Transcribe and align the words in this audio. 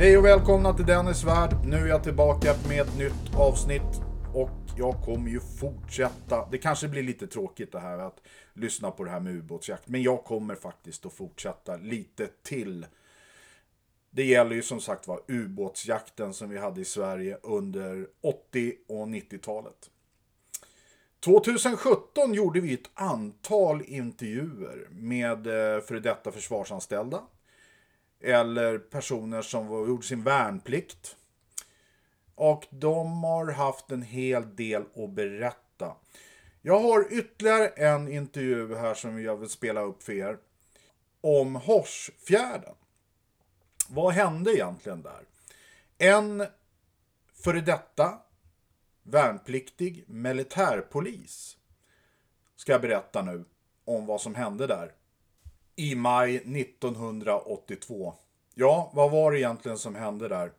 Hej 0.00 0.18
och 0.18 0.24
välkomna 0.24 0.72
till 0.72 0.86
Dennis 0.86 1.24
Värld. 1.24 1.56
Nu 1.64 1.76
är 1.76 1.86
jag 1.86 2.04
tillbaka 2.04 2.54
med 2.68 2.80
ett 2.80 2.98
nytt 2.98 3.34
avsnitt 3.38 4.00
och 4.34 4.50
jag 4.76 4.94
kommer 5.04 5.30
ju 5.30 5.40
fortsätta. 5.40 6.48
Det 6.50 6.58
kanske 6.58 6.88
blir 6.88 7.02
lite 7.02 7.26
tråkigt 7.26 7.72
det 7.72 7.80
här 7.80 7.98
att 7.98 8.20
lyssna 8.54 8.90
på 8.90 9.04
det 9.04 9.10
här 9.10 9.20
med 9.20 9.34
ubåtsjakt, 9.34 9.88
men 9.88 10.02
jag 10.02 10.24
kommer 10.24 10.54
faktiskt 10.54 11.06
att 11.06 11.12
fortsätta 11.12 11.76
lite 11.76 12.26
till. 12.42 12.86
Det 14.10 14.24
gäller 14.24 14.54
ju 14.54 14.62
som 14.62 14.80
sagt 14.80 15.08
var 15.08 15.20
ubåtsjakten 15.28 16.34
som 16.34 16.50
vi 16.50 16.58
hade 16.58 16.80
i 16.80 16.84
Sverige 16.84 17.38
under 17.42 18.06
80 18.22 18.74
och 18.88 19.06
90-talet. 19.06 19.90
2017 21.24 22.34
gjorde 22.34 22.60
vi 22.60 22.74
ett 22.74 22.90
antal 22.94 23.82
intervjuer 23.82 24.88
med 24.90 25.46
eh, 25.46 25.80
före 25.80 26.00
detta 26.00 26.32
försvarsanställda 26.32 27.20
eller 28.20 28.78
personer 28.78 29.42
som 29.42 29.66
var- 29.66 29.86
gjorde 29.86 30.06
sin 30.06 30.22
värnplikt. 30.22 31.16
Och 32.34 32.66
de 32.70 33.24
har 33.24 33.52
haft 33.52 33.90
en 33.90 34.02
hel 34.02 34.56
del 34.56 34.84
att 34.96 35.10
berätta. 35.10 35.96
Jag 36.62 36.80
har 36.80 37.12
ytterligare 37.12 37.66
en 37.68 38.08
intervju 38.08 38.74
här 38.76 38.94
som 38.94 39.22
jag 39.22 39.36
vill 39.36 39.48
spela 39.48 39.80
upp 39.80 40.02
för 40.02 40.12
er. 40.12 40.38
Om 41.20 41.56
Horsfjärden. 41.56 42.74
Vad 43.88 44.12
hände 44.14 44.52
egentligen 44.54 45.02
där? 45.02 45.20
En 45.98 46.46
före 47.34 47.60
detta 47.60 48.18
värnpliktig 49.02 50.04
militärpolis 50.06 51.56
ska 52.56 52.72
jag 52.72 52.80
berätta 52.80 53.22
nu 53.22 53.44
om 53.84 54.06
vad 54.06 54.20
som 54.20 54.34
hände 54.34 54.66
där 54.66 54.92
i 55.80 55.94
maj 55.94 56.36
1982. 56.36 58.14
Ja, 58.54 58.90
vad 58.94 59.10
var 59.10 59.32
det 59.32 59.38
egentligen 59.38 59.78
som 59.78 59.94
hände 59.94 60.28
där? 60.28 60.52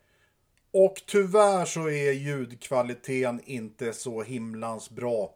Och 0.73 1.01
tyvärr 1.07 1.65
så 1.65 1.89
är 1.89 2.11
ljudkvaliteten 2.11 3.41
inte 3.45 3.93
så 3.93 4.23
himlans 4.23 4.89
bra. 4.89 5.33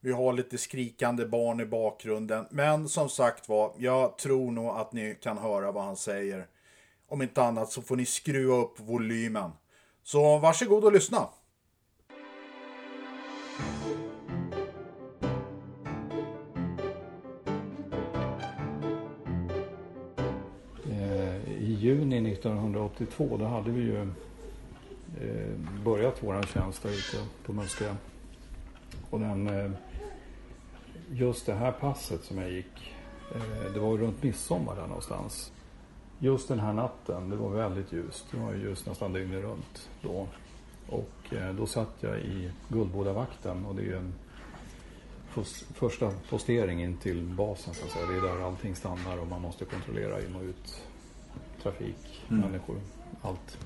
Vi 0.00 0.12
har 0.12 0.32
lite 0.32 0.58
skrikande 0.58 1.26
barn 1.26 1.60
i 1.60 1.66
bakgrunden. 1.66 2.46
Men 2.50 2.88
som 2.88 3.08
sagt 3.08 3.48
var, 3.48 3.72
jag 3.78 4.18
tror 4.18 4.50
nog 4.50 4.68
att 4.68 4.92
ni 4.92 5.16
kan 5.22 5.38
höra 5.38 5.72
vad 5.72 5.84
han 5.84 5.96
säger. 5.96 6.46
Om 7.08 7.22
inte 7.22 7.42
annat 7.42 7.72
så 7.72 7.82
får 7.82 7.96
ni 7.96 8.06
skruva 8.06 8.54
upp 8.54 8.80
volymen. 8.80 9.50
Så 10.02 10.38
varsågod 10.38 10.84
och 10.84 10.92
lyssna. 10.92 11.28
Juni 21.96 22.32
1982 22.32 23.36
då 23.36 23.44
hade 23.44 23.70
vi 23.70 23.80
ju 23.80 24.00
eh, 25.20 25.82
börjat 25.84 26.22
våran 26.22 26.42
tjänst 26.42 26.82
där 26.82 26.90
ute 26.90 27.24
på 27.44 27.52
Muskö. 27.52 27.94
Och 29.10 29.20
den, 29.20 29.46
eh, 29.46 29.70
just 31.10 31.46
det 31.46 31.54
här 31.54 31.72
passet 31.72 32.24
som 32.24 32.38
jag 32.38 32.50
gick, 32.50 32.94
eh, 33.34 33.72
det 33.74 33.80
var 33.80 33.98
runt 33.98 34.22
midsommar 34.22 34.76
där 34.76 34.86
någonstans. 34.86 35.52
Just 36.18 36.48
den 36.48 36.60
här 36.60 36.72
natten, 36.72 37.30
det 37.30 37.36
var 37.36 37.50
väldigt 37.50 37.92
ljust. 37.92 38.26
Det 38.30 38.36
var 38.36 38.52
ju 38.52 38.60
ljust 38.60 38.86
nästan 38.86 39.12
dygnet 39.12 39.42
runt 39.42 39.88
då. 40.02 40.26
Och 40.88 41.34
eh, 41.34 41.54
då 41.54 41.66
satt 41.66 41.94
jag 42.00 42.18
i 42.18 42.50
Guldbodavakten 42.68 43.66
och 43.66 43.74
det 43.74 43.82
är 43.82 43.86
ju 43.86 43.96
en 43.96 44.14
första 45.74 46.12
postering 46.30 46.82
in 46.82 46.96
till 46.96 47.24
basen 47.24 47.74
så 47.74 47.84
att 47.84 47.90
säga. 47.90 48.06
Det 48.06 48.16
är 48.16 48.36
där 48.36 48.46
allting 48.46 48.76
stannar 48.76 49.18
och 49.18 49.26
man 49.26 49.42
måste 49.42 49.64
kontrollera 49.64 50.20
in 50.20 50.36
och 50.36 50.42
ut 50.42 50.82
trafik, 51.66 52.24
människor, 52.28 52.76
allt. 53.22 53.58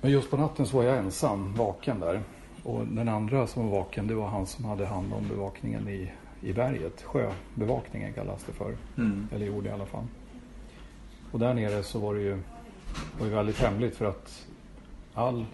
Men 0.00 0.10
just 0.10 0.30
på 0.30 0.36
natten 0.36 0.66
så 0.66 0.76
var 0.76 0.84
jag 0.84 0.98
ensam 0.98 1.54
vaken 1.54 2.00
där. 2.00 2.22
Och 2.62 2.86
den 2.86 3.08
andra 3.08 3.46
som 3.46 3.68
var 3.68 3.78
vaken 3.78 4.06
det 4.06 4.14
var 4.14 4.28
han 4.28 4.46
som 4.46 4.64
hade 4.64 4.86
hand 4.86 5.12
om 5.12 5.28
bevakningen 5.28 5.88
i, 5.88 6.12
i 6.40 6.52
berget. 6.52 7.02
Sjöbevakningen 7.02 8.12
kallas 8.12 8.44
det 8.44 8.52
för. 8.52 8.76
Eller 9.32 9.46
gjorde 9.46 9.68
i 9.68 9.72
alla 9.72 9.86
fall. 9.86 10.04
Och 11.32 11.38
där 11.38 11.54
nere 11.54 11.82
så 11.82 11.98
var 11.98 12.14
det 12.14 12.20
ju, 12.20 12.38
var 13.20 13.26
väldigt 13.26 13.58
hemligt 13.58 13.96
för 13.96 14.04
att 14.04 14.46
all 15.14 15.46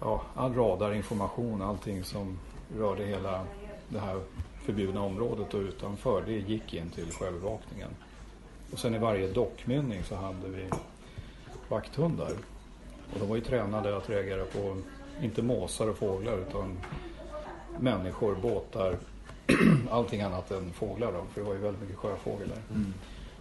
ja, 0.00 0.22
all 0.34 0.54
radarinformation, 0.54 1.62
allting 1.62 2.04
som 2.04 2.38
rörde 2.76 3.04
hela 3.04 3.44
det 3.88 3.98
här 3.98 4.20
förbjudna 4.68 5.02
området 5.02 5.54
och 5.54 5.60
utanför, 5.60 6.22
det 6.26 6.32
gick 6.32 6.74
in 6.74 6.90
till 6.90 7.12
sjöbevakningen. 7.12 7.90
Och 8.72 8.78
sen 8.78 8.94
i 8.94 8.98
varje 8.98 9.28
dockmynning 9.28 10.04
så 10.04 10.14
hade 10.14 10.48
vi 10.48 10.64
vakthundar. 11.68 12.32
Och 13.12 13.18
de 13.18 13.28
var 13.28 13.36
ju 13.36 13.42
tränade 13.42 13.96
att 13.96 14.10
reagera 14.10 14.44
på, 14.44 14.76
inte 15.22 15.42
måsar 15.42 15.88
och 15.88 15.96
fåglar, 15.96 16.38
utan 16.38 16.78
människor, 17.80 18.34
båtar, 18.34 18.96
allting 19.90 20.20
annat 20.20 20.50
än 20.50 20.72
fåglar 20.72 21.12
då, 21.12 21.24
för 21.32 21.40
det 21.40 21.46
var 21.46 21.54
ju 21.54 21.60
väldigt 21.60 21.82
mycket 21.82 21.96
sjöfågel 21.96 22.48
där. 22.48 22.62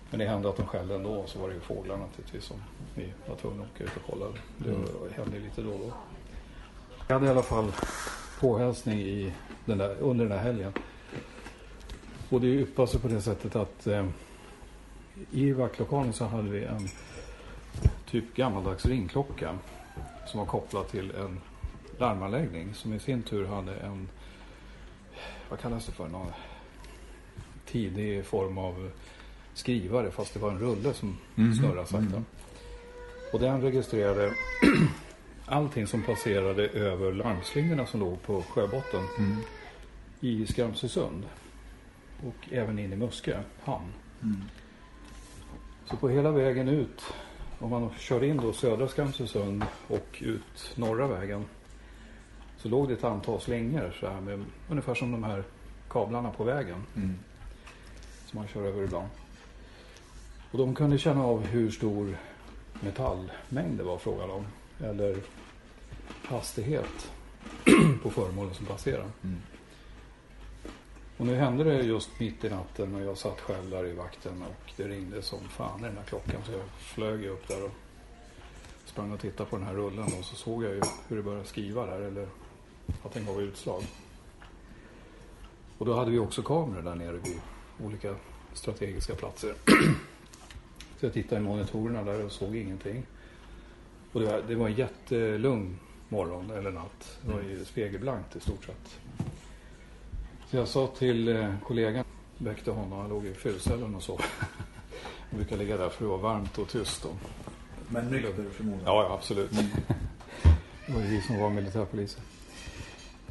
Men 0.10 0.20
det 0.20 0.26
hände 0.26 0.50
att 0.50 0.58
de 0.58 0.66
skällde 0.66 0.96
ändå, 0.96 1.24
så 1.28 1.40
var 1.40 1.48
det 1.48 1.54
ju 1.54 1.60
fåglar 1.60 1.98
naturligtvis 1.98 2.44
som 2.44 2.58
vi 2.96 3.14
var 3.30 3.36
tvungna 3.36 3.64
att 3.64 3.70
åka 3.76 3.84
ut 3.84 3.96
och 3.96 4.12
kolla. 4.12 4.26
Det 4.58 5.14
hände 5.14 5.40
lite 5.40 5.62
då 5.62 5.72
och 5.72 5.80
då. 5.80 5.94
Jag 7.08 7.14
hade 7.14 7.26
i 7.26 7.30
alla 7.30 7.44
fall 7.44 7.72
påhälsning 8.40 9.00
i 9.00 9.34
den 9.66 9.78
där, 9.78 9.96
under 10.00 10.26
den 10.26 10.38
här 10.38 10.44
helgen. 10.44 10.74
Och 12.30 12.42
det 12.42 12.48
yppade 12.48 12.88
sig 12.88 13.00
på 13.00 13.08
det 13.08 13.22
sättet 13.22 13.56
att 13.56 13.88
eh, 13.88 14.06
i 15.32 15.52
vaktlokalen 15.52 16.14
så 16.14 16.26
hade 16.26 16.50
vi 16.50 16.64
en 16.64 16.88
typ 18.06 18.36
gammaldags 18.36 18.86
ringklocka 18.86 19.58
som 20.28 20.40
var 20.40 20.48
kopplad 20.48 20.88
till 20.88 21.12
en 21.12 21.40
larmanläggning 21.98 22.74
som 22.74 22.94
i 22.94 23.00
sin 23.00 23.24
tur 23.24 23.48
hade 23.48 23.76
en, 23.76 24.10
vad 25.50 25.60
kallas 25.60 25.86
det 25.86 25.92
för, 25.92 26.08
någon 26.08 26.32
tidig 27.66 28.26
form 28.26 28.58
av 28.58 28.92
skrivare 29.54 30.12
fast 30.12 30.34
det 30.34 30.40
var 30.40 30.52
en 30.52 30.60
rulle 30.60 30.94
som 30.94 31.18
snurrade 31.36 31.88
sakta. 31.88 32.24
Och 33.34 33.40
den 33.40 33.62
registrerade 33.62 34.34
allting 35.46 35.88
som 35.88 36.04
passerade 36.04 36.68
över 36.68 37.14
larmslingorna 37.14 37.86
som 37.86 38.00
låg 38.00 38.22
på 38.22 38.42
sjöbotten 38.42 39.04
i 40.20 40.46
Skramsösund. 40.46 41.24
Och 42.28 42.54
även 42.54 42.80
in 42.80 42.94
i 42.94 42.96
Muskö 42.96 43.40
hamn. 43.64 43.94
Så 45.90 45.98
på 45.98 46.10
hela 46.10 46.32
vägen 46.32 46.70
ut, 46.70 47.02
om 47.60 47.70
man 47.70 47.90
kör 47.98 48.24
in 48.24 48.38
då 48.38 48.54
södra 48.54 48.88
Skramsösund 48.88 49.64
och 49.88 50.18
ut 50.22 50.74
norra 50.76 51.08
vägen. 51.08 51.46
Så 52.58 52.70
låg 52.70 52.88
det 52.88 52.94
ett 52.94 53.04
antal 53.04 53.42
slingor 53.42 53.94
så 54.00 54.08
här 54.08 54.22
med, 54.22 54.46
ungefär 54.70 54.96
som 54.96 55.12
de 55.12 55.24
här 55.24 55.44
kablarna 55.90 56.32
på 56.32 56.44
vägen. 56.44 56.84
Som 58.26 58.40
man 58.40 58.48
kör 58.48 58.64
över 58.66 58.84
ibland. 58.84 59.08
Och 60.52 60.58
de 60.58 60.76
kunde 60.76 60.98
känna 60.98 61.24
av 61.24 61.46
hur 61.46 61.72
stor 61.72 62.18
metallmängd 62.82 63.78
det 63.78 63.84
var 63.84 63.98
frågan 63.98 64.32
om. 64.32 64.46
Eller 64.84 65.18
hastighet 66.24 67.12
på 68.04 68.10
föremålen 68.10 68.54
som 68.54 68.66
passerar. 68.66 69.06
Och 71.18 71.26
nu 71.26 71.36
hände 71.36 71.64
det 71.64 71.84
just 71.84 72.20
mitt 72.20 72.44
i 72.44 72.50
natten 72.50 72.92
när 72.92 73.02
jag 73.02 73.18
satt 73.18 73.42
själv 73.42 73.70
där 73.70 73.86
i 73.86 73.94
vakten 73.94 74.44
och 74.44 74.72
det 74.78 74.88
ringde 74.88 75.22
som 75.22 75.40
fan 75.40 75.80
i 75.80 75.84
den 75.84 75.98
här 75.98 76.04
klockan. 76.04 76.42
Så 76.46 76.52
jag 76.52 76.62
flög 76.80 77.26
upp 77.26 77.48
där 77.48 77.66
och 77.66 77.72
sprang 78.86 79.12
och 79.12 79.20
tittade 79.20 79.50
på 79.50 79.58
den 79.58 79.66
här 79.66 79.74
rullen 79.74 80.04
och 80.20 80.26
så 80.26 80.36
såg 80.36 80.64
jag 80.64 80.72
ju 80.72 80.82
hur 81.08 81.18
det 81.18 81.24
började 81.24 81.46
skriva 81.46 81.86
där 81.86 82.02
eller 82.02 82.28
att 83.04 83.14
den 83.14 83.26
gav 83.26 83.42
utslag. 83.42 83.84
Och 85.78 85.86
då 85.86 85.96
hade 85.96 86.12
vi 86.12 86.20
också 86.20 86.42
kameror 86.42 86.82
där 86.82 86.96
nere 86.96 87.18
vid 87.18 87.40
olika 87.84 88.16
strategiska 88.54 89.16
platser. 89.16 89.54
Så 91.00 91.06
jag 91.06 91.14
tittade 91.14 91.42
i 91.42 91.44
monitorerna 91.44 92.04
där 92.04 92.26
och 92.26 92.32
såg 92.32 92.56
ingenting. 92.56 93.04
Och 94.12 94.20
det 94.20 94.26
var, 94.26 94.44
det 94.48 94.56
var 94.56 94.68
en 94.68 94.76
jättelugn 94.76 95.80
morgon 96.10 96.52
eller 96.52 96.72
natt. 96.72 97.18
Det 97.22 97.34
var 97.34 97.42
ju 97.42 97.66
spegelblankt 97.66 98.36
i 98.36 98.40
stort 98.40 98.66
sett. 98.66 99.00
Så 100.50 100.58
jag 100.58 100.68
sa 100.68 100.88
till 100.88 101.28
eh, 101.28 101.54
kollegan, 101.64 102.06
väckte 102.38 102.72
honom, 102.72 103.00
han 103.00 103.10
låg 103.10 103.26
i 103.26 103.34
fyrcellen 103.34 103.96
och 103.96 104.04
sov. 104.04 104.22
Jag 105.30 105.38
brukar 105.40 105.58
ligga 105.58 105.78
där 105.78 105.90
för 105.90 106.04
det 106.04 106.10
var 106.10 106.18
varmt 106.18 106.58
och 106.58 106.70
tyst. 106.70 107.06
Och, 107.06 107.16
Men 107.90 108.06
nykter 108.10 108.46
förmodligen. 108.52 108.86
ja, 108.86 109.04
ja, 109.10 109.14
absolut. 109.14 109.52
Det 110.86 110.94
var 110.94 111.02
ju 111.02 111.08
vi 111.08 111.22
som 111.22 111.40
var 111.40 111.50
militärpoliser. 111.50 112.22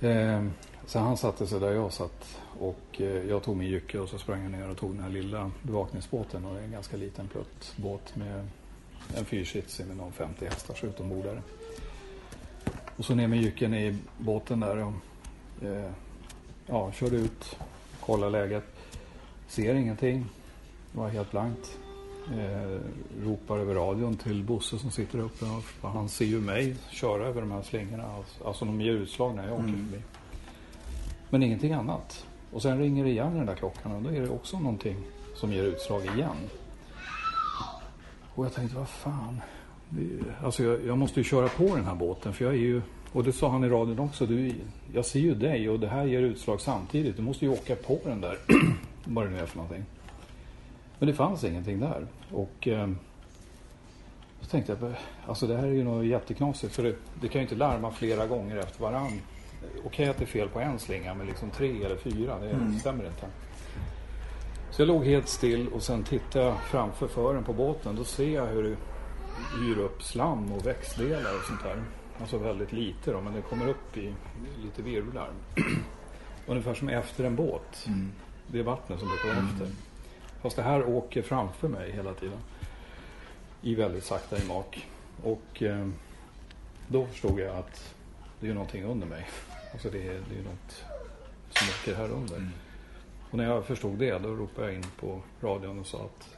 Eh, 0.00 0.44
Så 0.86 0.98
han 0.98 1.16
satte 1.16 1.46
sig 1.46 1.60
där 1.60 1.72
jag 1.72 1.92
satt 1.92 2.40
och 2.60 3.00
eh, 3.00 3.06
jag 3.28 3.42
tog 3.42 3.56
min 3.56 3.68
jycke 3.68 3.98
och 3.98 4.08
så 4.08 4.18
sprang 4.18 4.42
jag 4.42 4.50
ner 4.50 4.70
och 4.70 4.76
tog 4.76 4.90
den 4.94 5.02
här 5.02 5.10
lilla 5.10 5.50
bevakningsbåten 5.62 6.44
och 6.44 6.54
det 6.54 6.60
är 6.60 6.64
en 6.64 6.72
ganska 6.72 6.96
liten 6.96 7.28
pluttbåt 7.28 8.16
med 8.16 8.48
en 9.16 9.24
fyrsitsig 9.24 9.86
med 9.86 9.96
någon 9.96 10.12
50 10.12 10.44
hästars 10.44 10.84
utombordare. 10.84 11.42
Och 12.96 13.04
så 13.04 13.14
ner 13.14 13.26
med 13.28 13.42
jycken 13.42 13.74
i 13.74 13.96
båten 14.18 14.60
där 14.60 14.76
och 14.78 14.92
eh, 15.66 15.90
ja, 16.66 16.92
körde 16.92 17.16
ut, 17.16 17.56
kollade 18.00 18.32
läget. 18.32 18.64
Ser 19.48 19.74
ingenting. 19.74 20.26
Det 20.92 20.98
var 20.98 21.08
helt 21.08 21.30
blankt. 21.30 21.78
Eh, 22.38 22.78
ropar 23.24 23.58
över 23.58 23.74
radion 23.74 24.16
till 24.16 24.44
Bosse 24.44 24.78
som 24.78 24.90
sitter 24.90 25.18
uppe. 25.18 25.44
Och 25.80 25.90
han 25.90 26.08
ser 26.08 26.24
ju 26.24 26.40
mig 26.40 26.76
köra 26.90 27.26
över 27.26 27.40
de 27.40 27.50
här 27.50 27.62
slingorna. 27.62 28.04
Alltså 28.44 28.64
de 28.64 28.80
ger 28.80 28.92
utslag 28.92 29.34
när 29.34 29.44
jag 29.44 29.52
åker 29.52 29.64
Mm. 29.68 29.88
förbi. 29.90 30.02
Men 31.30 31.42
ingenting 31.42 31.72
annat. 31.72 32.26
Och 32.52 32.62
sen 32.62 32.78
ringer 32.78 33.04
det 33.04 33.10
igen 33.10 33.34
den 33.36 33.46
där 33.46 33.54
klockan 33.54 33.92
och 33.92 34.02
då 34.02 34.10
är 34.10 34.20
det 34.20 34.28
också 34.28 34.58
någonting 34.58 34.96
som 35.34 35.52
ger 35.52 35.62
utslag 35.62 36.02
igen. 36.16 36.36
Och 38.34 38.44
jag 38.44 38.54
tänkte, 38.54 38.76
vad 38.76 38.88
fan. 38.88 39.40
Alltså 40.44 40.62
jag, 40.64 40.84
jag 40.86 40.98
måste 40.98 41.20
ju 41.20 41.24
köra 41.24 41.48
på 41.48 41.62
den 41.76 41.84
här 41.84 41.94
båten 41.94 42.32
för 42.32 42.44
jag 42.44 42.54
är 42.54 42.58
ju, 42.58 42.82
och 43.16 43.24
det 43.24 43.32
sa 43.32 43.50
han 43.50 43.64
i 43.64 43.68
radion 43.68 43.98
också, 43.98 44.26
du, 44.26 44.54
jag 44.92 45.04
ser 45.04 45.20
ju 45.20 45.34
dig 45.34 45.68
och 45.68 45.80
det 45.80 45.88
här 45.88 46.04
ger 46.04 46.20
utslag 46.20 46.60
samtidigt. 46.60 47.16
Du 47.16 47.22
måste 47.22 47.44
ju 47.44 47.50
åka 47.50 47.76
på 47.76 47.98
den 48.04 48.20
där, 48.20 48.38
vad 49.04 49.26
det 49.26 49.30
nu 49.30 49.38
är 49.38 49.46
för 49.46 49.56
någonting. 49.56 49.84
Men 50.98 51.08
det 51.08 51.14
fanns 51.14 51.44
ingenting 51.44 51.80
där. 51.80 52.06
Och 52.32 52.68
eh, 52.68 52.88
så 54.40 54.46
tänkte 54.50 54.76
jag, 54.80 54.94
alltså 55.26 55.46
det 55.46 55.56
här 55.56 55.66
är 55.66 55.72
ju 55.72 55.84
något 55.84 56.06
jätteknasigt 56.06 56.74
för 56.74 56.82
det, 56.82 56.94
det 57.20 57.28
kan 57.28 57.40
ju 57.40 57.42
inte 57.42 57.54
larma 57.54 57.90
flera 57.90 58.26
gånger 58.26 58.56
efter 58.56 58.82
varann. 58.82 59.20
Okej 59.84 60.08
att 60.08 60.18
det 60.18 60.24
är 60.24 60.26
fel 60.26 60.48
på 60.48 60.60
en 60.60 60.78
slinga 60.78 61.14
men 61.14 61.26
liksom 61.26 61.50
tre 61.50 61.84
eller 61.84 61.96
fyra, 61.96 62.38
det 62.38 62.78
stämmer 62.78 63.06
inte. 63.06 63.26
Så 64.70 64.82
jag 64.82 64.88
låg 64.88 65.04
helt 65.04 65.28
still 65.28 65.68
och 65.68 65.82
sen 65.82 66.04
tittade 66.04 66.44
jag 66.44 66.60
framför 66.60 67.08
fören 67.08 67.44
på 67.44 67.52
båten. 67.52 67.96
Då 67.96 68.04
ser 68.04 68.34
jag 68.34 68.46
hur 68.46 68.62
det 68.62 68.76
yr 69.64 69.78
upp 69.78 70.02
slam 70.02 70.52
och 70.52 70.66
växtdelar 70.66 71.36
och 71.36 71.44
sånt 71.44 71.62
där. 71.62 71.82
Alltså 72.20 72.38
väldigt 72.38 72.72
lite 72.72 73.12
då, 73.12 73.20
men 73.20 73.34
det 73.34 73.42
kommer 73.42 73.68
upp 73.68 73.96
i 73.96 74.14
lite 74.62 74.82
virvlar. 74.82 75.30
Ungefär 76.46 76.74
som 76.74 76.88
efter 76.88 77.24
en 77.24 77.36
båt. 77.36 77.86
Det 78.46 78.58
är 78.58 78.62
vattnet 78.62 78.98
som 78.98 79.08
brukar 79.08 79.28
vara 79.28 79.48
efter. 79.52 79.68
Fast 80.42 80.56
det 80.56 80.62
här 80.62 80.88
åker 80.88 81.22
framför 81.22 81.68
mig 81.68 81.92
hela 81.92 82.14
tiden. 82.14 82.38
I 83.62 83.74
väldigt 83.74 84.04
sakta 84.04 84.38
i 84.38 84.46
mak. 84.46 84.86
Och 85.22 85.62
eh, 85.62 85.88
då 86.88 87.06
förstod 87.06 87.40
jag 87.40 87.56
att 87.56 87.94
det 88.40 88.48
är 88.48 88.54
någonting 88.54 88.84
under 88.84 89.06
mig. 89.06 89.28
Alltså 89.72 89.90
det 89.90 90.08
är, 90.08 90.22
det 90.30 90.38
är 90.38 90.42
något 90.42 90.84
som 91.50 91.68
åker 91.68 91.94
här 91.94 92.10
under. 92.10 92.48
Och 93.30 93.38
när 93.38 93.44
jag 93.44 93.64
förstod 93.64 93.98
det 93.98 94.18
då 94.18 94.28
ropade 94.28 94.66
jag 94.66 94.76
in 94.76 94.86
på 95.00 95.20
radion 95.40 95.78
och 95.78 95.86
sa 95.86 95.98
att 95.98 96.36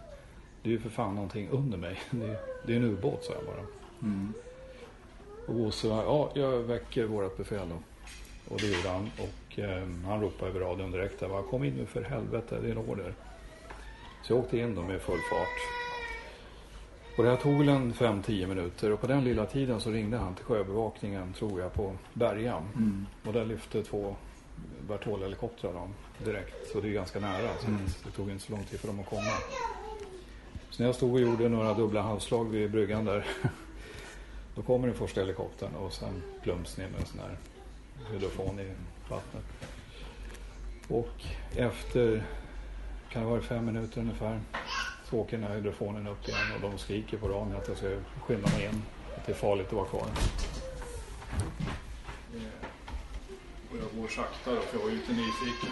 det 0.62 0.68
är 0.68 0.72
ju 0.72 0.80
för 0.80 0.90
fan 0.90 1.14
någonting 1.14 1.48
under 1.48 1.78
mig. 1.78 2.00
Det 2.10 2.26
är, 2.26 2.38
det 2.66 2.72
är 2.72 2.76
en 2.76 2.84
ubåt 2.84 3.24
sa 3.24 3.32
jag 3.32 3.44
bara. 3.44 3.64
Och 5.48 5.54
Bosse 5.54 5.88
sa, 5.88 6.02
ja 6.02 6.30
jag 6.42 6.58
väcker 6.58 7.04
vårat 7.04 7.36
befäl 7.36 7.68
då. 7.68 7.76
Och 8.54 8.60
det 8.60 8.66
gjorde 8.66 8.88
han. 8.88 9.10
Och 9.18 9.58
eh, 9.58 9.86
han 10.06 10.20
ropade 10.20 10.50
över 10.50 10.60
radion 10.60 10.90
direkt. 10.90 11.20
där, 11.20 11.42
Kom 11.42 11.64
in 11.64 11.74
nu 11.74 11.86
för 11.86 12.02
helvete, 12.02 12.58
det 12.62 12.68
är 12.68 12.72
en 12.72 12.78
order. 12.78 13.14
Så 14.22 14.32
jag 14.32 14.38
åkte 14.38 14.58
in 14.58 14.74
då 14.74 14.82
med 14.82 15.00
full 15.00 15.20
fart. 15.30 15.58
Och 17.18 17.24
det 17.24 17.30
här 17.30 17.36
tog 17.36 17.58
väl 17.58 17.68
en 17.68 17.92
5-10 17.92 18.46
minuter 18.46 18.92
och 18.92 19.00
på 19.00 19.06
den 19.06 19.24
lilla 19.24 19.46
tiden 19.46 19.80
så 19.80 19.90
ringde 19.90 20.16
han 20.16 20.34
till 20.34 20.44
sjöbevakningen 20.44 21.32
tror 21.32 21.60
jag 21.60 21.74
på 21.74 21.92
Berga. 22.14 22.62
Och 23.26 23.32
där 23.32 23.44
lyfte 23.44 23.82
två 23.82 24.16
Bertol-helikoptrar 24.88 25.72
dem 25.72 25.94
direkt. 26.24 26.70
Så 26.72 26.80
det 26.80 26.88
är 26.88 26.92
ganska 26.92 27.20
nära 27.20 27.48
så 27.60 27.66
att 27.66 28.04
det 28.04 28.10
tog 28.10 28.30
inte 28.30 28.44
så 28.44 28.52
lång 28.52 28.64
tid 28.64 28.80
för 28.80 28.88
dem 28.88 29.00
att 29.00 29.08
komma. 29.08 29.22
Så 30.70 30.82
när 30.82 30.86
jag 30.88 30.94
stod 30.94 31.12
och 31.12 31.20
gjorde 31.20 31.48
några 31.48 31.74
dubbla 31.74 32.02
handslag 32.02 32.50
vid 32.50 32.70
bryggan 32.70 33.04
där. 33.04 33.26
Då 34.58 34.64
kommer 34.64 34.88
den 34.88 34.96
första 34.96 35.20
helikoptern 35.20 35.74
och 35.74 35.92
sen 35.92 36.22
plums 36.42 36.76
ner 36.76 36.88
med 36.88 37.00
en 37.00 37.06
sån 37.06 37.20
här 37.20 37.36
hydrofon 38.12 38.60
i 38.60 38.72
vattnet. 39.08 39.44
Och 40.88 41.24
efter, 41.56 42.26
kan 43.10 43.22
det 43.22 43.28
vara 43.28 43.40
fem 43.40 43.66
minuter 43.66 44.00
ungefär, 44.00 44.40
så 45.10 45.18
åker 45.18 45.38
den 45.38 45.46
här 45.46 45.54
hydrofonen 45.54 46.06
upp 46.06 46.28
igen 46.28 46.52
och 46.54 46.70
de 46.70 46.78
skriker 46.78 47.16
på 47.16 47.28
Rani 47.28 47.56
att 47.56 47.68
jag 47.68 47.76
ska 47.76 47.96
skynda 48.26 48.50
mig 48.50 48.64
in. 48.64 48.82
Att 49.16 49.26
det 49.26 49.32
är 49.32 49.36
farligt 49.36 49.66
att 49.66 49.72
vara 49.72 49.86
kvar. 49.86 50.06
Och 53.70 53.76
jag 53.76 54.00
går 54.02 54.08
sakta 54.08 54.54
då, 54.54 54.60
för 54.60 54.78
jag 54.78 54.84
var 54.84 54.90
ju 54.90 54.96
lite 54.96 55.12
nyfiken. 55.12 55.70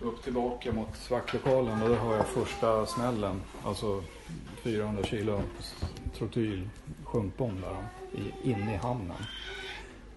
Upp 0.00 0.22
tillbaka 0.22 0.72
mot 0.72 1.10
vaktlokalen 1.10 1.82
och 1.82 1.88
där 1.88 1.96
har 1.96 2.16
jag 2.16 2.26
första 2.26 2.86
smällen. 2.86 3.42
Alltså 3.64 4.04
400 4.62 5.04
kilo 5.04 5.42
trotyl 6.18 6.68
sjunkbomb 7.04 7.60
där 7.60 7.76
i, 8.22 8.50
inne 8.50 8.74
i 8.74 8.76
hamnen. 8.76 9.16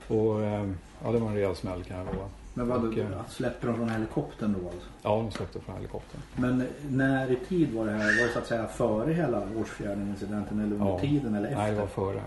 Och 0.07 0.43
eh, 0.43 0.69
ja, 1.03 1.11
det 1.11 1.19
var 1.19 1.27
en 1.27 1.35
rejäl 1.35 1.55
smäll 1.55 1.83
kan 1.83 1.97
jag 1.97 2.05
lova. 2.05 2.29
Men 2.53 2.67
vad 2.67 2.85
Och, 2.85 2.97
eh, 2.97 3.25
släppte 3.29 3.67
de 3.67 3.75
från 3.75 3.89
helikoptern 3.89 4.55
då 4.61 4.69
alltså? 4.69 4.89
Ja, 5.01 5.09
de 5.15 5.31
släppte 5.31 5.59
från 5.59 5.75
helikoptern. 5.75 6.21
Men 6.35 6.67
när 6.89 7.31
i 7.31 7.35
tid 7.35 7.73
var 7.73 7.85
det 7.85 7.91
här? 7.91 8.19
Var 8.19 8.27
det 8.27 8.33
så 8.33 8.39
att 8.39 8.47
säga 8.47 8.67
före 8.67 9.13
hela 9.13 9.47
Årsfjärden-incidenten 9.57 10.59
eller 10.59 10.75
under 10.75 10.85
Ja. 10.87 10.99
tiden 10.99 11.35
eller 11.35 11.47
efter? 11.47 11.57
Nej, 11.61 11.71
det 11.71 11.77
var 11.79 11.87
före. 11.87 12.21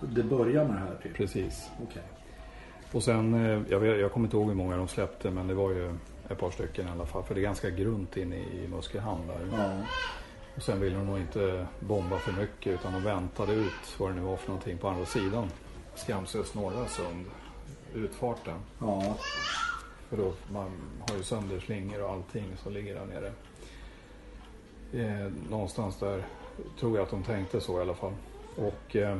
Det 0.00 0.22
började 0.22 0.68
med 0.68 0.76
det 0.76 0.80
här 0.80 0.94
typ? 1.02 1.14
Precis. 1.14 1.70
Okej. 1.82 2.02
Och 2.92 3.02
sen, 3.02 3.34
eh, 3.34 3.62
jag, 3.68 3.80
vet, 3.80 4.00
jag 4.00 4.12
kommer 4.12 4.26
inte 4.26 4.36
ihåg 4.36 4.48
hur 4.48 4.54
många 4.54 4.76
de 4.76 4.88
släppte 4.88 5.30
men 5.30 5.46
det 5.46 5.54
var 5.54 5.70
ju 5.70 5.94
ett 6.28 6.38
par 6.38 6.50
stycken 6.50 6.88
i 6.88 6.90
alla 6.90 7.06
fall. 7.06 7.22
För 7.22 7.34
det 7.34 7.40
är 7.40 7.42
ganska 7.42 7.70
grunt 7.70 8.16
inne 8.16 8.36
i 8.36 8.68
Musköhamn 8.70 9.26
där. 9.26 9.58
Ja. 9.58 9.70
Och 10.56 10.62
sen 10.62 10.80
ville 10.80 10.96
de 10.96 11.06
nog 11.06 11.18
inte 11.18 11.66
bomba 11.80 12.18
för 12.18 12.32
mycket 12.32 12.72
utan 12.72 12.92
de 12.92 13.02
väntade 13.02 13.52
ut 13.52 13.98
vad 13.98 14.10
det 14.10 14.14
nu 14.14 14.20
var 14.20 14.36
för 14.36 14.48
någonting 14.48 14.78
på 14.78 14.88
andra 14.88 15.06
sidan. 15.06 15.50
Skamsös 15.94 16.54
norra 16.54 16.86
sund, 16.86 17.26
utfarten. 17.94 18.58
Ja. 18.78 19.16
För 20.08 20.16
då 20.16 20.32
man 20.52 20.70
har 21.08 21.16
ju 21.16 21.22
sönder 21.22 21.60
slingor 21.60 22.02
och 22.02 22.10
allting 22.10 22.56
som 22.62 22.72
ligger 22.72 22.94
där 22.94 23.06
nere. 23.06 23.32
Eh, 24.92 25.32
någonstans 25.50 25.98
där 25.98 26.26
tror 26.80 26.96
jag 26.96 27.04
att 27.04 27.10
de 27.10 27.22
tänkte 27.22 27.60
så 27.60 27.78
i 27.78 27.82
alla 27.82 27.94
fall. 27.94 28.12
Och 28.56 28.96
eh, 28.96 29.18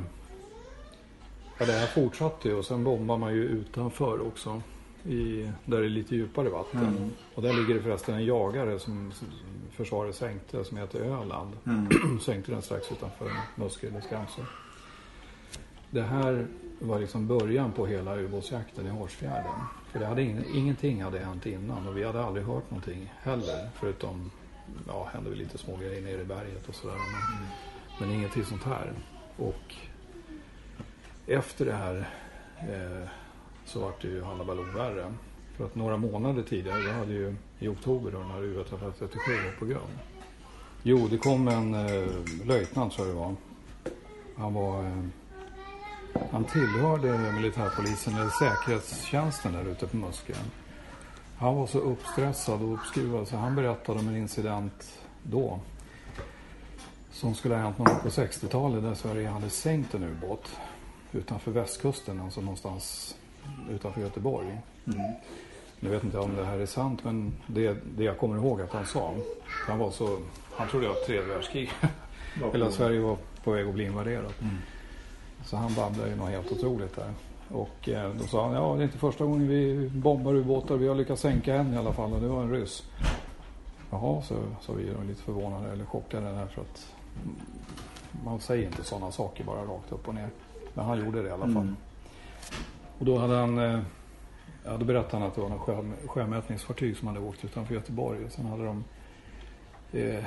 ja, 1.57 1.65
det 1.65 1.71
här 1.71 1.87
fortsatte 1.87 2.47
ju 2.47 2.55
och 2.55 2.65
sen 2.65 2.83
bombar 2.83 3.17
man 3.17 3.33
ju 3.33 3.43
utanför 3.43 4.27
också. 4.27 4.61
I, 5.05 5.51
där 5.65 5.79
det 5.79 5.87
är 5.87 5.89
lite 5.89 6.15
djupare 6.15 6.49
vatten. 6.49 6.81
Mm. 6.81 7.11
Och 7.35 7.41
där 7.41 7.53
ligger 7.53 7.75
det 7.75 7.81
förresten 7.81 8.15
en 8.15 8.25
jagare 8.25 8.79
som 8.79 9.11
försvaret 9.71 10.15
sänkte 10.15 10.63
som 10.63 10.77
heter 10.77 10.99
Öland. 10.99 11.53
Mm. 11.65 12.19
sänkte 12.21 12.51
den 12.51 12.61
strax 12.61 12.91
utanför 12.91 13.31
Muskö 13.55 13.87
eller 13.87 14.01
Skamsö. 14.01 14.41
Det 15.89 16.01
här 16.01 16.47
var 16.79 16.99
liksom 16.99 17.27
början 17.27 17.71
på 17.71 17.85
hela 17.85 18.15
ubåtsjakten 18.15 18.87
i 18.87 18.89
Hårsfjärden. 18.89 19.59
För 19.91 19.99
det 19.99 20.05
hade 20.05 20.21
ing, 20.21 20.43
ingenting 20.53 21.03
hade 21.03 21.19
hänt 21.19 21.45
innan 21.45 21.87
och 21.87 21.97
vi 21.97 22.03
hade 22.03 22.23
aldrig 22.23 22.45
hört 22.45 22.71
någonting 22.71 23.13
heller. 23.21 23.69
Förutom, 23.75 24.31
ja, 24.87 25.09
hände 25.13 25.29
väl 25.29 25.39
lite 25.39 25.57
små 25.57 25.77
grejer 25.77 26.01
nere 26.01 26.21
i 26.21 26.25
berget 26.25 26.69
och 26.69 26.75
sådär. 26.75 26.95
Men, 26.95 27.47
men 27.99 28.17
ingenting 28.17 28.43
sånt 28.43 28.63
här. 28.63 28.93
Och 29.37 29.75
efter 31.27 31.65
det 31.65 31.73
här 31.73 32.09
eh, 32.59 33.09
så 33.65 33.79
vart 33.79 34.01
det 34.01 34.07
ju 34.07 34.23
Hallabaloo 34.23 34.63
värre. 34.63 35.13
För 35.57 35.65
att 35.65 35.75
några 35.75 35.97
månader 35.97 36.43
tidigare, 36.43 36.83
då 36.83 36.91
hade 36.91 37.13
ju 37.13 37.35
i 37.59 37.67
oktober 37.67 38.11
då 38.11 38.17
när 38.19 38.41
U137 38.41 39.45
var 39.45 39.59
på 39.59 39.65
grund. 39.65 39.99
Jo, 40.83 41.07
det 41.07 41.17
kom 41.17 41.47
en 41.47 41.73
eh, 41.73 42.07
löjtnant 42.45 42.93
tror 42.93 43.07
jag 43.07 43.15
det 43.15 43.19
var. 43.19 43.35
Han 44.37 44.53
var... 44.53 44.83
Eh, 44.83 45.03
han 46.31 46.43
tillhörde 46.43 47.31
militärpolisen 47.31 48.15
eller 48.15 48.29
säkerhetstjänsten 48.29 49.53
där 49.53 49.65
ute 49.65 49.87
på 49.87 49.97
Muskö. 49.97 50.33
Han 51.37 51.55
var 51.55 51.67
så 51.67 51.79
uppstressad 51.79 52.61
och 52.61 52.73
uppskruvad 52.73 53.27
så 53.27 53.37
han 53.37 53.55
berättade 53.55 53.99
om 53.99 54.07
en 54.07 54.17
incident 54.17 54.99
då. 55.23 55.59
Som 57.11 57.35
skulle 57.35 57.55
ha 57.55 57.61
hänt 57.61 57.77
någon 57.77 57.99
på 58.03 58.09
60-talet 58.09 58.83
där 58.83 58.93
Sverige 58.93 59.27
hade 59.27 59.49
sänkt 59.49 59.93
en 59.93 60.03
ubåt 60.03 60.49
utanför 61.11 61.51
västkusten, 61.51 62.19
alltså 62.19 62.41
någonstans 62.41 63.15
utanför 63.71 64.01
Göteborg. 64.01 64.57
Nu 65.79 65.89
vet 65.89 66.03
inte 66.03 66.17
jag 66.17 66.23
om 66.23 66.35
det 66.35 66.45
här 66.45 66.59
är 66.59 66.65
sant 66.65 67.03
men 67.03 67.33
det, 67.47 67.77
det 67.97 68.03
jag 68.03 68.17
kommer 68.17 68.35
ihåg 68.35 68.61
att 68.61 68.71
han 68.71 68.85
sa. 68.85 69.13
Han 69.67 69.79
var 69.79 69.91
så, 69.91 70.17
han 70.55 70.67
trodde 70.67 70.89
att 70.91 71.05
tredje 71.05 71.25
världskrig. 71.25 71.71
Hela 72.53 72.71
Sverige 72.71 72.99
var 72.99 73.17
på 73.43 73.51
väg 73.51 73.67
att 73.67 73.73
bli 73.73 73.85
invaderat. 73.85 74.33
Så 75.45 75.57
han 75.57 75.73
babblade 75.73 76.09
ju 76.09 76.15
något 76.15 76.29
helt 76.29 76.51
otroligt 76.51 76.95
där. 76.95 77.13
Och 77.49 77.89
eh, 77.89 78.13
då 78.19 78.23
sa 78.23 78.45
han, 78.45 78.53
ja 78.53 78.75
det 78.75 78.81
är 78.81 78.83
inte 78.83 78.97
första 78.97 79.25
gången 79.25 79.47
vi 79.47 79.89
bombar 79.89 80.35
ubåtar. 80.35 80.75
Vi 80.75 80.87
har 80.87 80.95
lyckats 80.95 81.21
sänka 81.21 81.55
en 81.55 81.73
i 81.73 81.77
alla 81.77 81.93
fall 81.93 82.13
och 82.13 82.21
det 82.21 82.27
var 82.27 82.41
en 82.41 82.51
ryss. 82.51 82.83
Jaha, 83.91 84.21
så, 84.21 84.35
så 84.61 84.73
vi 84.73 84.89
är 84.89 85.03
lite 85.07 85.23
förvånade 85.23 85.71
eller 85.71 85.85
chockade 85.85 86.25
där 86.25 86.47
för 86.47 86.61
att 86.61 86.93
mm, 87.23 87.35
man 88.25 88.39
säger 88.39 88.65
inte 88.65 88.83
sådana 88.83 89.11
saker 89.11 89.43
bara 89.43 89.61
rakt 89.61 89.91
upp 89.91 90.07
och 90.07 90.15
ner. 90.15 90.29
Men 90.73 90.85
han 90.85 91.05
gjorde 91.05 91.21
det 91.21 91.27
i 91.27 91.31
alla 91.31 91.45
fall. 91.45 91.51
Mm. 91.51 91.75
Och 92.99 93.05
då 93.05 93.17
hade 93.17 93.35
han 93.35 93.57
eh, 93.57 93.79
Ja, 94.65 94.77
då 94.77 94.85
berättade 94.85 95.17
han 95.17 95.27
att 95.27 95.35
det 95.35 95.41
var 95.41 95.49
något 95.49 95.61
sjö, 95.61 95.83
sjömätningsfartyg 96.07 96.97
som 96.97 97.07
hade 97.07 97.19
åkt 97.19 97.45
utanför 97.45 97.73
Göteborg. 97.73 98.25
Och 98.25 98.31
sen 98.31 98.45
hade 98.45 98.65
de... 98.65 98.83
Eh, 99.93 100.23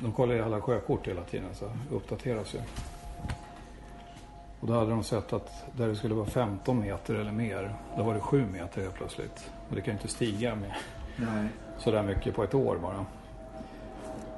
de 0.00 0.12
kollade 0.12 0.44
alla 0.44 0.60
sjökort 0.60 1.08
hela 1.08 1.22
tiden 1.22 1.54
så 1.54 1.70
uppdateras 1.90 2.54
ju. 2.54 2.58
Och 4.60 4.66
då 4.66 4.72
hade 4.72 4.90
de 4.90 5.04
sett 5.04 5.32
att 5.32 5.64
där 5.76 5.88
det 5.88 5.96
skulle 5.96 6.14
vara 6.14 6.26
15 6.26 6.80
meter 6.80 7.14
eller 7.14 7.32
mer, 7.32 7.74
då 7.96 8.02
var 8.02 8.14
det 8.14 8.20
7 8.20 8.46
meter 8.46 8.82
helt 8.82 8.94
plötsligt. 8.94 9.50
Och 9.68 9.74
det 9.74 9.80
kan 9.80 9.94
ju 9.94 9.98
inte 10.00 10.08
stiga 10.08 10.54
med 10.54 10.74
Nej. 11.16 11.48
sådär 11.78 12.02
mycket 12.02 12.34
på 12.34 12.44
ett 12.44 12.54
år 12.54 12.78
bara. 12.82 13.06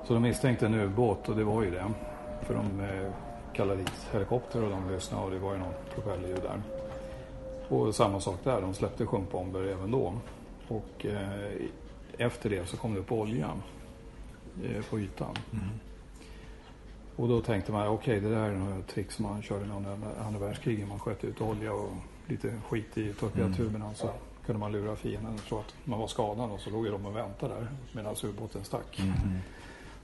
Så 0.05 0.15
de 0.15 0.23
misstänkte 0.23 0.67
en 0.67 0.75
ubåt 0.75 1.29
och 1.29 1.37
det 1.37 1.45
var 1.45 1.63
ju 1.63 1.71
det. 1.71 1.85
För 2.43 2.55
de 2.55 2.81
eh, 2.81 3.13
kallade 3.53 3.79
dit 3.79 4.09
helikopter 4.13 4.65
och 4.65 4.71
de 4.71 4.91
lyssnade 4.91 5.25
och 5.25 5.31
det 5.31 5.39
var 5.39 5.53
ju 5.53 5.59
någon 5.59 5.75
propellerljud 5.95 6.43
där. 6.43 6.76
Och 7.69 7.95
samma 7.95 8.21
sak 8.21 8.39
där, 8.45 8.61
de 8.61 8.75
släppte 8.75 9.07
sjunkbomber 9.07 9.63
även 9.63 9.91
då. 9.91 10.15
Och 10.69 11.07
eh, 11.07 11.53
efter 12.19 12.51
det 12.51 12.69
så 12.69 12.77
kom 12.77 12.95
det 12.95 13.01
upp 13.01 13.13
olja 13.13 13.51
eh, 14.65 14.85
på 14.91 15.01
ytan. 15.01 15.35
Och 17.17 17.29
då 17.29 17.41
tänkte 17.41 17.73
man, 17.73 17.89
okej 17.89 18.21
det 18.21 18.29
där 18.29 18.49
är 18.49 18.57
några 18.57 18.83
trick 18.83 19.13
som 19.13 19.23
man 19.25 19.43
körde 19.43 19.65
under 19.65 19.99
andra 20.27 20.41
världskriget. 20.41 20.89
Man 20.89 20.99
sköt 20.99 21.25
ut 21.25 21.41
olja 21.41 21.73
och 21.73 21.91
lite 22.27 22.53
skit 22.69 22.99
i 22.99 23.13
torpedtuberna. 23.13 23.95
Så 23.95 24.11
kunde 24.47 24.61
man 24.61 24.73
lura 24.73 24.97
fienden 24.97 25.35
och 25.35 25.45
tro 25.45 25.59
att 25.59 25.75
man 25.85 25.99
var 25.99 26.07
skadad 26.07 26.51
och 26.51 26.61
så 26.61 26.71
låg 26.71 26.87
de 26.87 27.07
och 27.07 27.17
väntade 27.17 27.55
där 27.55 27.69
medan 27.93 28.15
ubåten 28.25 28.65
stack. 28.65 29.01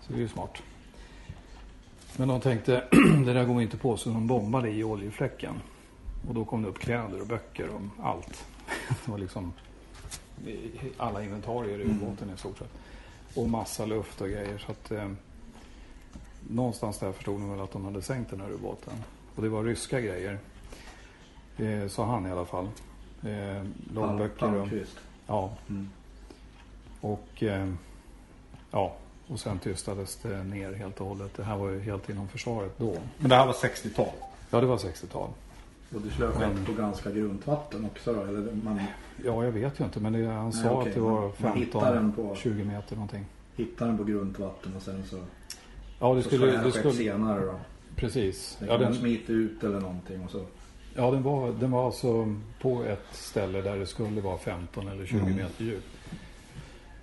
Så 0.01 0.13
det 0.13 0.19
är 0.19 0.21
ju 0.21 0.29
smart. 0.29 0.63
Men 2.17 2.29
de 2.29 2.41
tänkte, 2.41 2.85
det 3.25 3.33
där 3.33 3.45
går 3.45 3.63
inte 3.63 3.77
på 3.77 3.97
så 3.97 4.11
de 4.11 4.27
bombade 4.27 4.71
i 4.71 4.85
oljefläcken. 4.85 5.55
Och 6.29 6.35
då 6.35 6.45
kom 6.45 6.63
det 6.63 6.69
upp 6.69 6.79
kläder 6.79 7.21
och 7.21 7.27
böcker 7.27 7.69
och 7.69 8.07
allt. 8.07 8.45
Det 9.05 9.11
var 9.11 9.19
liksom 9.19 9.53
alla 10.97 11.23
inventarier 11.23 11.79
i 11.79 11.83
ubåten 11.83 12.31
i 12.35 12.39
stort 12.39 12.59
sett. 12.59 12.73
Och 13.35 13.49
massa 13.49 13.87
luft 13.87 14.21
och 14.21 14.29
grejer. 14.29 14.59
Så 14.59 14.73
att, 14.73 14.91
eh, 14.91 15.11
någonstans 16.49 16.99
där 16.99 17.13
förstod 17.13 17.41
de 17.41 17.51
väl 17.51 17.61
att 17.61 17.73
de 17.73 17.85
hade 17.85 18.03
sänkt 18.03 18.31
den 18.31 18.41
här 18.41 18.51
ubåten. 18.51 18.95
Och 19.35 19.43
det 19.43 19.49
var 19.49 19.65
ryska 19.65 20.01
grejer. 20.01 20.39
Eh, 21.57 21.89
sa 21.89 22.07
han 22.07 22.27
i 22.27 22.31
alla 22.31 22.45
fall. 22.45 22.69
Eh, 23.23 23.65
loggböcker 23.95 24.55
och... 24.55 24.69
Ja. 25.27 25.51
Mm. 25.69 25.91
Och 27.01 27.43
eh, 27.43 27.73
ja, 28.71 28.97
och 29.27 29.41
sen 29.41 29.59
tystades 29.59 30.17
det 30.17 30.45
ner 30.45 30.73
helt 30.73 31.01
och 31.01 31.07
hållet. 31.07 31.35
Det 31.37 31.45
här 31.45 31.57
var 31.57 31.71
ju 31.71 31.81
helt 31.81 32.09
inom 32.09 32.29
försvaret 32.29 32.73
då. 32.79 32.97
Men 33.19 33.31
det 33.31 33.37
här 33.37 33.47
var 33.47 33.53
60-tal. 33.53 34.13
Ja, 34.51 34.61
det 34.61 34.67
var 34.67 34.77
60-tal. 34.77 35.29
Och 35.95 36.01
skulle 36.13 36.27
ha 36.27 36.35
skett 36.35 36.67
på 36.67 36.73
ganska 36.73 37.11
grunt 37.11 37.47
vatten 37.47 37.85
också 37.85 38.13
då? 38.13 38.21
Eller 38.21 38.53
man 38.65 38.81
Ja, 39.25 39.45
jag 39.45 39.53
vet 39.53 39.81
ju 39.81 39.85
inte, 39.85 40.01
men 40.01 40.13
det, 40.13 40.27
han 40.27 40.45
Nej, 40.45 40.53
sa 40.53 40.71
okej. 40.71 40.89
att 40.89 40.95
det 40.95 41.01
var 41.01 41.21
Man- 41.21 41.33
man 41.39 41.57
hittar 41.57 41.95
den 41.95 42.13
på- 42.13 42.35
15-20 42.35 42.65
meter 42.65 42.97
någonting. 42.97 43.25
hittar 43.57 43.87
den 43.87 43.99
på 43.99 44.05
grunt 44.05 44.39
vatten 44.39 44.77
och 44.77 44.83
sen 44.83 45.03
så, 45.07 45.17
Ja, 46.01 46.15
det 46.15 46.23
så 46.23 46.29
skulle... 46.29 46.47
det 46.63 46.73
skulle 46.73 46.95
senare 46.95 47.45
då? 47.45 47.55
precis. 47.97 48.57
Den 48.61 48.69
Ja, 48.69 48.79
den, 48.79 48.95
smita 48.95 49.33
ut 49.33 49.65
eller 49.65 49.81
någonting 49.81 50.25
och 50.25 50.31
så. 50.31 50.45
ja 50.95 51.11
den, 51.11 51.23
var, 51.23 51.53
den 51.53 51.71
var 51.71 51.87
alltså 51.87 52.35
på 52.61 52.83
ett 52.85 53.07
ställe 53.13 53.61
där 53.63 53.79
det 53.79 53.87
skulle 53.87 54.21
vara 54.21 54.39
15 54.39 54.89
eller 54.89 55.07
20 55.07 55.19
Mm. 55.19 55.37
meter 55.37 55.65
djup. 55.65 55.85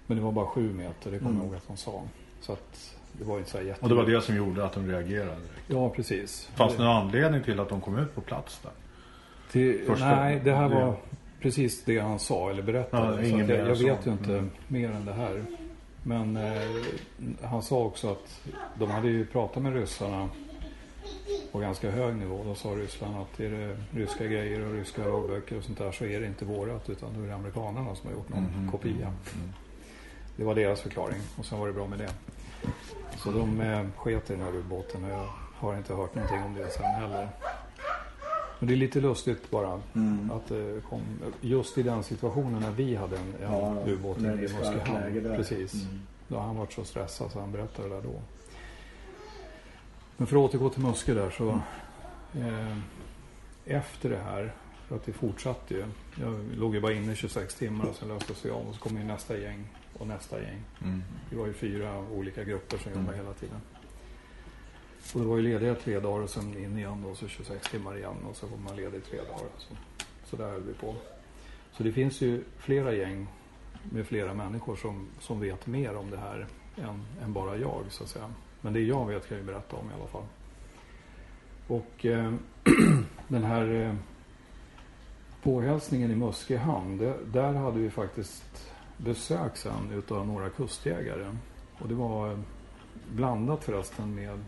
Men 0.07 0.17
det 0.17 0.23
var 0.23 0.31
bara 0.31 0.45
7 0.47 0.73
meter, 0.73 1.11
det 1.11 1.17
kommer 1.19 1.31
Mm. 1.31 1.37
jag 1.43 1.45
ihåg 1.47 1.55
att 1.55 1.67
de 1.67 1.77
sa. 1.77 2.01
Så 2.41 2.53
att 2.53 2.95
det 3.19 3.25
var 3.25 3.37
inte 3.37 3.49
så 3.49 3.61
jätte... 3.61 3.81
Och 3.81 3.89
det 3.89 3.95
var 3.95 4.05
det 4.05 4.21
som 4.21 4.35
gjorde 4.35 4.65
att 4.65 4.73
de 4.73 4.87
reagerade. 4.91 5.41
Ja, 5.67 5.89
precis. 5.89 6.49
Fanns 6.55 6.75
det 6.77 6.83
någon 6.83 6.95
anledning 6.95 7.43
till 7.43 7.59
att 7.59 7.69
de 7.69 7.81
kom 7.81 7.97
ut 7.97 8.15
på 8.15 8.21
plats 8.21 8.59
där? 8.63 8.71
Till, 9.51 9.81
Första- 9.87 10.15
nej, 10.15 10.41
det 10.43 10.53
här 10.53 10.69
det- 10.69 10.75
var 10.75 10.95
precis 11.41 11.83
det 11.83 11.99
han 11.99 12.19
sa 12.19 12.49
eller 12.49 12.63
berättade. 12.63 13.27
Ja, 13.27 13.37
jag, 13.37 13.49
jag 13.49 13.75
vet 13.75 14.07
ju 14.07 14.11
inte 14.11 14.31
Mm. 14.33 14.49
mer 14.67 14.91
än 14.91 15.05
det 15.05 15.13
här. 15.13 15.43
Men 16.03 16.37
eh, 16.37 16.61
han 17.43 17.61
sa 17.63 17.77
också 17.79 18.11
att 18.11 18.41
de 18.79 18.91
hade 18.91 19.07
ju 19.09 19.25
pratat 19.25 19.63
med 19.63 19.73
ryssarna 19.73 20.29
på 21.51 21.59
ganska 21.59 21.91
hög 21.91 22.15
nivå. 22.15 22.43
Då 22.45 22.55
sa 22.55 22.69
Ryssland 22.69 23.15
att 23.17 23.39
är 23.39 23.49
det 23.49 23.77
ryska 23.99 24.25
grejer 24.25 24.65
och 24.65 24.73
ryska 24.73 25.05
lagböcker 25.05 25.57
och 25.57 25.63
sånt 25.63 25.77
där 25.77 25.91
så 25.91 26.05
är 26.05 26.19
det 26.19 26.27
inte 26.27 26.45
vårat 26.45 26.89
utan 26.89 27.09
då 27.17 27.23
är 27.23 27.27
det 27.27 27.35
amerikanerna 27.35 27.95
som 27.95 28.09
har 28.09 28.15
gjort 28.17 28.29
någon 28.29 28.43
Mhm. 28.43 28.71
kopia. 28.71 29.13
Det 30.35 30.43
var 30.43 30.55
deras 30.55 30.81
förklaring 30.81 31.19
och 31.37 31.45
sen 31.45 31.59
var 31.59 31.67
det 31.67 31.73
bra 31.73 31.87
med 31.87 31.99
det. 31.99 32.09
Så 33.17 33.31
de 33.31 33.61
eh, 33.61 33.85
sket 33.97 34.29
i 34.29 34.33
den 34.33 34.41
här 34.45 34.55
ubåten 34.55 35.03
och 35.03 35.09
jag 35.11 35.29
har 35.55 35.77
inte 35.77 35.93
hört 35.93 36.15
någonting 36.15 36.43
om 36.43 36.53
det 36.53 36.69
sen 36.71 36.83
heller. 36.85 37.29
Men 38.59 38.67
det 38.67 38.73
är 38.73 38.77
lite 38.77 39.01
lustigt 39.01 39.51
bara 39.51 39.81
Mm. 39.95 40.31
att 40.31 40.47
det 40.47 40.81
kom 40.89 41.01
just 41.41 41.77
i 41.77 41.83
den 41.83 42.03
situationen 42.03 42.61
när 42.61 42.71
vi 42.71 42.95
hade 42.95 43.17
en, 43.17 43.33
en 43.43 43.51
Ja, 43.53 43.83
ubåt 43.87 44.17
i 44.17 44.21
där. 44.21 45.35
Precis. 45.35 45.73
Mm. 45.73 45.99
Då 46.27 46.35
har 46.37 46.43
han 46.43 46.55
varit 46.57 46.73
så 46.73 46.83
stressad 46.83 47.31
så 47.31 47.39
han 47.39 47.51
berättade 47.51 47.89
det 47.89 47.95
där 47.95 48.01
då. 48.01 48.21
Men 50.17 50.27
för 50.27 50.35
att 50.35 50.41
återgå 50.49 50.69
till 50.69 50.81
Muskö 50.83 51.13
där 51.13 51.29
så 51.29 51.49
eh, 52.39 52.77
efter 53.65 54.09
det 54.09 54.17
här, 54.19 54.53
för 54.87 54.95
att 54.95 55.05
det 55.05 55.13
fortsatte 55.13 55.73
ju. 55.73 55.85
Jag 56.21 56.39
låg 56.57 56.75
ju 56.75 56.81
bara 56.81 56.93
inne 56.93 57.11
i 57.11 57.15
26 57.15 57.55
timmar 57.55 57.85
och 57.85 57.95
sen 57.95 58.07
löstes 58.07 58.45
vi 58.45 58.49
av 58.49 58.67
och 58.67 58.75
så 58.75 58.81
kom 58.81 58.97
ju 58.97 59.03
nästa 59.03 59.37
gäng 59.37 59.67
och 59.99 60.07
nästa 60.07 60.41
gäng. 60.41 60.61
Mm. 60.81 61.03
Vi 61.29 61.37
var 61.37 61.47
ju 61.47 61.53
fyra 61.53 61.99
olika 61.99 62.43
grupper 62.43 62.77
som 62.77 62.91
Mm. 62.91 63.03
jobbade 63.03 63.17
hela 63.17 63.33
tiden. 63.33 63.61
Och 65.13 65.19
det 65.19 65.25
var 65.27 65.37
ju 65.37 65.43
lediga 65.43 65.75
tre 65.75 65.99
dagar 65.99 66.23
och 66.23 66.29
sen 66.29 66.57
in 66.57 66.77
igen 66.77 67.03
då, 67.07 67.15
så 67.15 67.27
26 67.27 67.69
timmar 67.69 67.97
igen 67.97 68.15
och 68.29 68.35
så 68.35 68.47
var 68.47 68.57
man 68.57 68.75
ledig 68.75 69.03
tre 69.05 69.17
dagar. 69.17 69.49
Så, 69.57 69.73
så 70.25 70.35
där 70.35 70.51
höll 70.51 70.61
vi 70.63 70.73
på. 70.73 70.95
Så 71.71 71.83
det 71.83 71.91
finns 71.91 72.21
ju 72.21 72.43
flera 72.57 72.93
gäng 72.93 73.27
med 73.91 74.07
flera 74.07 74.33
människor 74.33 74.75
som, 74.75 75.07
som 75.19 75.39
vet 75.39 75.67
mer 75.67 75.95
om 75.95 76.09
det 76.09 76.17
här 76.17 76.47
än, 76.77 77.05
än 77.23 77.33
bara 77.33 77.57
jag 77.57 77.83
så 77.89 78.03
att 78.03 78.09
säga. 78.09 78.33
Men 78.61 78.73
det 78.73 78.79
jag 78.79 79.07
vet 79.07 79.27
kan 79.27 79.37
jag 79.37 79.45
ju 79.45 79.51
berätta 79.51 79.75
om 79.75 79.89
i 79.89 79.93
alla 79.93 80.07
fall. 80.07 80.23
Och 81.67 82.05
eh, 82.05 82.33
den 83.27 83.43
här 83.43 83.73
eh, 83.73 83.95
påhälsningen 85.43 86.11
i 86.11 86.15
Muskö 86.15 86.57
hamn, 86.57 86.97
det, 86.97 87.13
där 87.33 87.53
hade 87.53 87.79
vi 87.79 87.89
faktiskt 87.89 88.71
besök 89.03 89.57
sen 89.57 89.91
utav 89.93 90.27
några 90.27 90.49
kustjägare. 90.49 91.35
Och 91.79 91.87
det 91.87 91.93
var 91.95 92.39
blandat 93.11 93.63
förresten 93.63 94.15
med, 94.15 94.39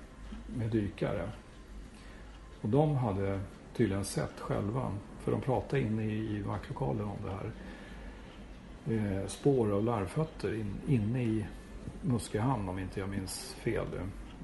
med 0.57 0.69
dykare. 0.69 1.29
Och 2.61 2.69
de 2.69 2.95
hade 2.95 3.39
tydligen 3.75 4.05
sett 4.05 4.39
själva, 4.39 4.91
för 5.19 5.31
de 5.31 5.41
pratade 5.41 5.81
inne 5.81 6.03
i, 6.05 6.35
i 6.37 6.41
vaktlokalen 6.41 7.05
om 7.05 7.17
det 7.25 7.31
här. 7.31 7.51
Eh, 9.21 9.27
spår 9.27 9.71
av 9.71 9.83
larvfötter 9.83 10.53
in, 10.53 10.75
inne 10.87 11.23
i 11.23 11.45
Muskö 12.01 12.39
hamn 12.39 12.69
om 12.69 12.79
inte 12.79 12.99
jag 12.99 13.09
minns 13.09 13.53
fel. 13.59 13.85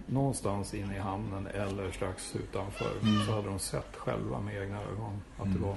Någonstans 0.05 0.73
inne 0.73 0.95
i 0.95 0.99
hamnen 0.99 1.47
eller 1.47 1.91
strax 1.91 2.35
utanför 2.35 2.91
Mm. 3.01 3.25
så 3.25 3.31
hade 3.31 3.47
de 3.47 3.59
sett 3.59 3.95
själva 3.95 4.39
med 4.39 4.61
egna 4.63 4.81
ögon 4.81 5.21
att 5.37 5.43
det 5.43 5.49
Mm. 5.49 5.61
var 5.61 5.75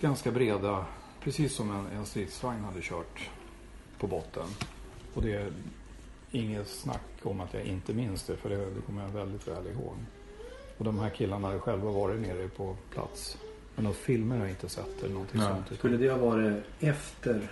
ganska 0.00 0.30
breda, 0.32 0.84
precis 1.24 1.54
som 1.54 1.70
en, 1.70 1.98
en 1.98 2.06
stridsvagn 2.06 2.64
hade 2.64 2.80
kört 2.82 3.30
på 3.98 4.06
botten. 4.06 4.46
Och 5.14 5.22
det 5.22 5.32
är 5.32 5.52
inget 6.30 6.68
snack 6.68 7.00
om 7.22 7.40
att 7.40 7.54
jag 7.54 7.64
inte 7.64 7.92
minns 7.92 8.22
det, 8.22 8.36
för 8.36 8.50
det, 8.50 8.56
det 8.56 8.80
kommer 8.86 9.02
jag 9.02 9.08
väldigt 9.08 9.48
väl 9.48 9.66
ihåg. 9.66 9.94
Och 10.78 10.84
de 10.84 10.98
här 10.98 11.10
killarna 11.10 11.46
hade 11.48 11.60
själva 11.60 11.90
varit 11.90 12.20
nere 12.20 12.48
på 12.48 12.76
plats. 12.90 13.38
Men 13.74 13.84
några 13.84 13.96
filmer 13.96 14.36
har 14.36 14.42
jag 14.44 14.50
inte 14.50 14.68
sett 14.68 15.02
eller 15.02 15.12
någonting 15.12 15.40
Nej. 15.40 15.48
sånt. 15.48 15.78
Skulle 15.78 15.96
det 15.96 16.10
ha 16.10 16.18
varit 16.18 16.64
efter? 16.80 17.48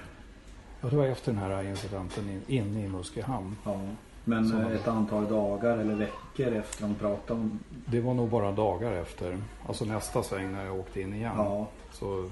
Ja, 0.80 0.88
det 0.88 0.96
var 0.96 1.06
efter 1.06 1.32
den 1.32 1.42
här 1.42 1.62
incidenten 1.62 2.30
in, 2.30 2.42
inne 2.46 2.84
i 2.84 2.88
Muskö 2.88 3.22
hamn. 3.22 3.56
Ja. 3.64 3.80
Men 4.24 4.48
Sådana 4.48 4.72
ett 4.72 4.88
antal 4.88 5.28
dagar 5.28 5.78
eller 5.78 5.94
veckor 5.94 6.52
efter 6.52 6.82
de 6.82 6.94
pratade 6.94 7.40
om... 7.40 7.58
Det 7.86 8.00
var 8.00 8.14
nog 8.14 8.28
bara 8.28 8.52
dagar 8.52 8.92
efter. 8.92 9.38
Alltså 9.66 9.84
nästa 9.84 10.22
sväng 10.22 10.52
när 10.52 10.64
jag 10.64 10.78
åkte 10.78 11.00
in 11.00 11.14
igen. 11.14 11.32
Ja, 11.36 11.68
Så, 11.92 12.30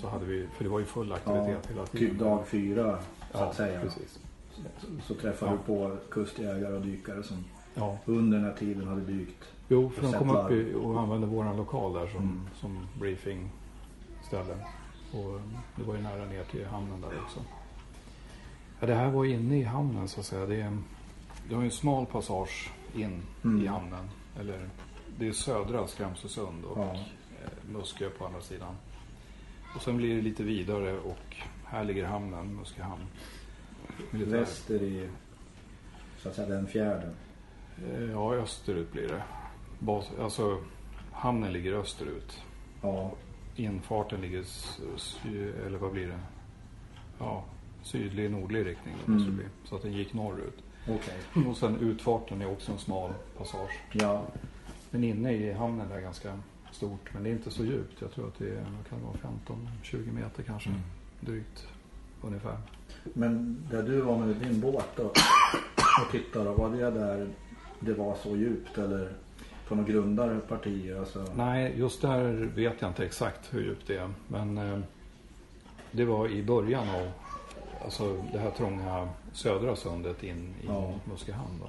så 0.00 0.08
hade 0.08 0.24
vi, 0.24 0.46
för 0.56 0.64
det 0.64 0.70
var 0.70 0.78
ju 0.78 0.84
full 0.84 1.12
aktivitet 1.12 1.66
hela 1.70 1.86
tiden. 1.86 2.10
typ 2.10 2.18
dag 2.18 2.46
fyra 2.48 2.98
så 3.32 3.38
att 3.38 3.56
säga. 3.56 3.80
precis. 3.80 4.18
Så 5.06 5.14
träffade 5.14 5.52
Ja. 5.52 5.56
du 5.58 5.62
på 5.66 5.96
kustjägare 6.10 6.74
och 6.74 6.80
dykare 6.80 7.22
som 7.22 7.44
Ja. 7.74 7.98
under 8.04 8.38
den 8.38 8.46
här 8.46 8.54
tiden 8.56 8.88
hade 8.88 9.00
dykt. 9.00 9.44
Jo, 9.68 9.90
för 9.90 10.02
de 10.02 10.12
kom 10.12 10.30
upp 10.30 10.50
i, 10.50 10.74
och 10.74 11.00
använde 11.00 11.26
våran 11.26 11.56
lokal 11.56 11.92
där 11.92 12.06
som, 12.06 12.20
Mm. 12.22 12.40
som 12.54 12.86
briefingställe. 13.00 14.56
Och 15.12 15.40
det 15.76 15.82
var 15.82 15.94
ju 15.94 16.02
nära 16.02 16.24
ner 16.24 16.44
till 16.44 16.66
hamnen 16.66 17.00
där 17.00 17.08
också. 17.24 17.40
Ja, 18.80 18.86
det 18.86 18.94
här 18.94 19.10
var 19.10 19.24
inne 19.24 19.58
i 19.58 19.62
hamnen 19.62 20.08
så 20.08 20.20
att 20.20 20.26
säga. 20.26 20.46
Det 20.46 20.60
är, 20.60 20.78
det 21.48 21.54
har 21.54 21.62
ju 21.62 21.66
en 21.66 21.72
smal 21.72 22.06
passage 22.06 22.70
in 22.94 23.22
Mm. 23.44 23.64
i 23.64 23.66
hamnen. 23.66 24.10
Eller 24.40 24.68
det 25.18 25.28
är 25.28 25.32
södra 25.32 25.86
Skramsösund 25.86 26.64
och 26.64 26.78
Ja. 26.78 26.90
eh, 26.92 27.72
Muskö 27.72 28.10
på 28.10 28.26
andra 28.26 28.40
sidan. 28.40 28.74
Och 29.76 29.82
sen 29.82 29.96
blir 29.96 30.16
det 30.16 30.22
lite 30.22 30.42
vidare 30.42 30.98
och 30.98 31.36
här 31.64 31.84
ligger 31.84 32.04
hamnen, 32.06 32.54
Muskö 32.56 32.82
hamn. 32.82 33.02
Militär. 34.10 34.30
Väster 34.38 34.82
i 34.82 35.08
så 36.18 36.28
att 36.28 36.34
säga 36.34 36.48
den 36.48 36.66
fjärden. 36.66 37.14
Eh, 37.88 38.02
Ja, 38.10 38.34
österut 38.34 38.92
blir 38.92 39.08
det. 39.08 39.22
Bas, 39.78 40.10
alltså, 40.20 40.58
hamnen 41.12 41.52
ligger 41.52 41.72
österut. 41.72 42.42
Ja, 42.82 43.12
infarten 43.56 44.20
ligger, 44.20 44.42
sy, 44.96 45.50
eller 45.66 45.78
vad 45.78 45.92
blir 45.92 46.06
det? 46.06 46.18
Ja, 47.18 47.44
sydlig, 47.82 48.30
nordlig 48.30 48.66
riktning 48.66 48.94
Mm. 49.06 49.14
måste 49.14 49.30
det 49.30 49.36
bli. 49.36 49.44
Så 49.64 49.76
att 49.76 49.82
den 49.82 49.92
gick 49.92 50.12
norrut. 50.12 50.58
Okej. 50.88 51.46
Och 51.48 51.56
sen 51.56 51.76
utfarten 51.76 52.42
är 52.42 52.50
också 52.52 52.72
en 52.72 52.78
smal 52.78 53.10
passage. 53.38 53.78
Ja. 53.92 54.22
Men 54.90 55.04
inne 55.04 55.32
i 55.32 55.52
hamnen 55.52 55.90
är 55.90 55.96
det 55.96 56.02
ganska 56.02 56.38
stort. 56.72 57.14
Men 57.14 57.22
det 57.22 57.30
är 57.30 57.32
inte 57.32 57.50
så 57.50 57.64
djupt. 57.64 58.00
Jag 58.00 58.10
tror 58.12 58.28
att 58.28 58.38
det 58.38 58.48
är, 58.50 58.64
kan 58.88 58.98
det 58.98 59.04
vara, 59.04 59.34
15-20 59.82 60.12
meter 60.12 60.42
kanske. 60.42 60.68
Mm. 60.68 60.80
Drygt 61.20 61.66
ungefär. 62.22 62.56
Men 63.04 63.62
där 63.70 63.82
du 63.82 64.00
var 64.00 64.18
med 64.18 64.36
din 64.36 64.60
båt 64.60 64.88
då, 64.96 65.02
och 65.04 66.10
tittade, 66.12 66.50
var 66.50 66.70
det 66.70 66.90
där 66.90 67.28
det 67.80 67.94
var 67.94 68.14
så 68.14 68.36
djupt 68.36 68.78
eller 68.78 69.12
på 69.68 69.74
några 69.74 69.90
grundare 69.90 70.38
partier? 70.40 70.98
Alltså, 70.98 71.24
Nej, 71.36 71.74
just 71.78 72.02
där 72.02 72.32
vet 72.54 72.74
jag 72.80 72.90
inte 72.90 73.04
exakt 73.04 73.54
hur 73.54 73.60
djupt 73.62 73.86
det 73.86 73.96
är. 73.96 74.10
Men 74.28 74.58
eh, 74.58 74.78
det 75.90 76.04
var 76.04 76.28
i 76.28 76.42
början 76.42 76.88
av 76.88 77.10
alltså 77.84 78.22
det 78.32 78.38
här 78.38 78.50
trånga 78.50 79.08
södra 79.32 79.76
sundet 79.76 80.22
in 80.22 80.54
i 80.62 80.66
Ja. 80.66 80.94
Musköhamn. 81.04 81.58
Då. 81.60 81.66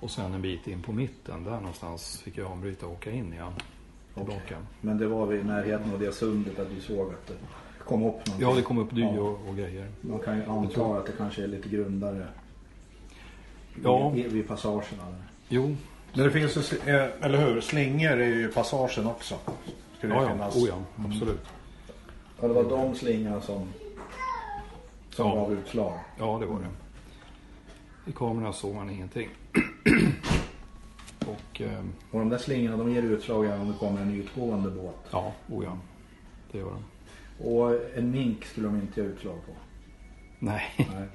Och 0.00 0.10
sen 0.10 0.34
en 0.34 0.42
bit 0.42 0.66
in 0.66 0.82
på 0.82 0.92
mitten, 0.92 1.44
där 1.44 1.50
någonstans 1.50 2.20
fick 2.20 2.38
jag 2.38 2.46
avbryta 2.52 2.86
och 2.86 2.92
åka 2.92 3.10
in 3.10 3.32
igen. 3.32 3.52
Tillbaka. 4.14 4.40
Okej. 4.44 4.56
Men 4.80 4.98
det 4.98 5.06
var 5.06 5.26
vid 5.26 5.46
närheten 5.46 5.92
av 5.92 6.00
det 6.00 6.12
sundet 6.12 6.58
att 6.58 6.70
du 6.74 6.80
såg 6.80 7.08
att 7.08 7.26
det 7.26 7.34
kom 7.84 8.02
upp 8.02 8.12
någonting? 8.26 8.34
Ja, 8.38 8.54
det 8.54 8.62
kom 8.62 8.78
upp 8.78 8.90
dy 8.94 9.00
Ja. 9.02 9.08
och, 9.20 9.48
och 9.48 9.56
grejer. 9.56 9.88
Man 10.00 10.18
kan 10.18 10.36
ju 10.36 10.44
anta 10.44 10.84
att 10.98 11.06
det 11.06 11.12
kanske 11.12 11.42
är 11.42 11.46
lite 11.48 11.68
grundare 11.68 12.26
Ja. 13.82 14.08
vid, 14.08 14.32
vid 14.32 14.48
passagerna. 14.48 15.02
Jo, 15.48 15.76
Men 16.14 16.24
det 16.24 16.30
finns 16.30 16.72
ju, 16.72 16.76
eh, 16.94 17.08
eller 17.20 17.38
hur, 17.46 17.60
slingor 17.60 18.12
är 18.12 18.26
ju 18.28 18.44
i 18.48 18.52
passagen 18.52 19.06
också. 19.06 19.34
Skulle 19.98 20.14
ja, 20.14 20.22
ja. 20.22 20.28
finnas. 20.32 20.56
Oh, 20.56 20.68
ja, 20.68 21.04
absolut. 21.08 21.46
Ja, 22.40 22.48
det 22.48 22.54
var 22.54 22.64
de 22.64 22.94
slingorna 22.94 23.40
som, 23.40 23.68
som 25.10 25.26
Ja. 25.28 25.34
gav 25.34 25.52
utslag. 25.52 25.92
Ja, 26.18 26.38
det 26.40 26.46
var 26.46 26.58
det. 26.58 26.66
I 28.08 28.12
kamerorna 28.12 28.52
såg 28.52 28.74
man 28.74 28.90
ingenting. 28.90 29.28
och 31.26 31.60
eh, 31.60 31.84
Och 32.10 32.18
de 32.18 32.28
där 32.28 32.38
slingorna 32.38 32.76
de 32.76 32.90
ger 32.92 33.02
utslag 33.02 33.46
även 33.46 33.60
om 33.60 33.68
det 33.72 33.78
kommer 33.78 34.00
en 34.02 34.14
utgående 34.14 34.70
båt. 34.70 34.96
ja, 35.10 35.32
oh 35.48 35.64
ja. 35.64 35.78
Det 36.52 36.58
gör 36.58 36.70
de. 36.70 36.84
Och 37.44 37.80
en 37.96 38.10
mink 38.10 38.44
skulle 38.44 38.66
de 38.66 38.76
inte 38.76 39.00
ge 39.00 39.06
utslag 39.06 39.36
på. 39.46 39.52
Nej. 40.38 40.62
Nej. 40.78 41.08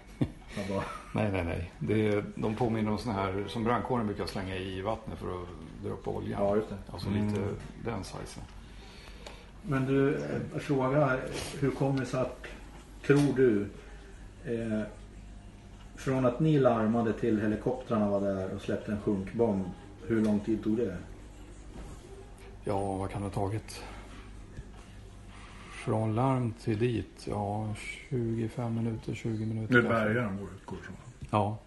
Bara, 0.70 0.84
Nej, 1.14 1.32
nej, 1.32 1.44
nej. 1.44 1.72
Det 1.80 2.08
är, 2.08 2.26
de 2.36 2.56
påminner 2.56 2.92
om 2.92 2.98
såna 2.98 3.14
här 3.16 3.46
som 3.48 3.64
brandkåren 3.64 4.06
brukar 4.08 4.26
slänga 4.26 4.56
i 4.56 4.82
vattnet 4.82 5.20
för 5.20 5.28
att 5.28 5.48
dra 5.84 5.90
upp 5.90 6.08
olja. 6.08 6.38
ja, 6.40 6.56
just 6.56 6.70
det. 6.70 6.78
Alltså 6.94 7.10
lite 7.10 7.42
den 7.86 8.04
sizen. 8.04 8.44
Men 9.62 9.86
du, 9.86 10.20
jag 10.54 10.62
frågar, 10.62 11.22
hur 11.60 11.72
kommer 11.72 12.00
det 12.00 12.06
sig 12.06 12.20
att, 12.22 12.46
tror 13.06 13.34
du, 13.36 13.62
eh, 14.46 14.82
från 16.04 16.26
att 16.26 16.40
ni 16.40 16.60
larmade 16.60 17.14
till 17.14 17.42
helikoptrarna 17.42 18.10
var 18.10 18.22
där 18.22 18.56
och 18.56 18.62
släppte 18.62 18.92
en 18.92 19.02
sjunkbomb, 19.02 19.64
hur 20.08 20.22
lång 20.22 20.40
tid 20.40 20.64
tog 20.64 20.78
det? 20.78 20.98
Ja, 22.64 22.94
vad 22.98 23.10
kan 23.10 23.22
det 23.22 23.28
ha 23.28 23.34
tagit? 23.34 23.84
Från 25.86 26.16
larm 26.16 26.54
till 26.64 26.80
dit, 26.80 27.28
ja 27.30 27.74
25 28.10 28.76
minuter, 28.76 29.14
20 29.14 29.46
minuter. 29.46 29.74
Det 29.74 29.80
är 29.80 29.90
bärgaren 29.90 30.38
vår 30.42 30.48
utgår 30.56 30.78
från. 30.78 30.96
Ja, 31.32 31.58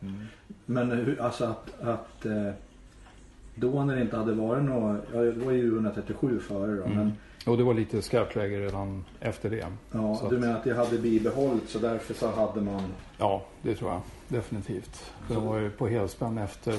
Men 0.67 0.91
hur, 0.91 1.21
alltså 1.21 1.45
att, 1.45 1.81
att 1.81 2.27
eh, 2.27 2.51
då 3.55 3.85
när 3.85 3.97
det 3.97 4.03
inte 4.03 4.17
hade 4.17 4.33
varit 4.35 4.63
något, 4.65 5.01
ja 5.13 5.21
det 5.21 5.33
var 5.33 5.53
ju 5.53 5.75
137 5.75 6.39
före 6.41 6.75
då, 6.77 6.83
Mm. 6.85 6.97
men 6.97 7.13
och 7.47 7.57
det 7.57 7.65
var 7.65 7.75
lite 7.75 8.03
skarpt 8.03 8.37
läge 8.37 8.61
redan 8.61 9.05
efter 9.21 9.51
det. 9.51 9.67
ja, 9.93 10.17
Så 10.17 10.29
du 10.29 10.35
att- 10.37 10.41
menar 10.41 10.57
att 10.57 10.65
det 10.65 10.75
hade 10.75 10.99
bibehållits 10.99 11.73
så 11.73 11.79
därför 11.79 12.15
så 12.15 12.31
hade 12.31 12.61
man, 12.61 12.83
Ja, 13.19 13.43
det 13.63 13.75
tror 13.75 13.91
jag 13.91 14.01
definitivt. 14.29 15.13
De 15.29 15.47
var 15.47 15.59
ju 15.59 15.71
på 15.71 15.89
helspänn 15.89 16.39
efter 16.39 16.73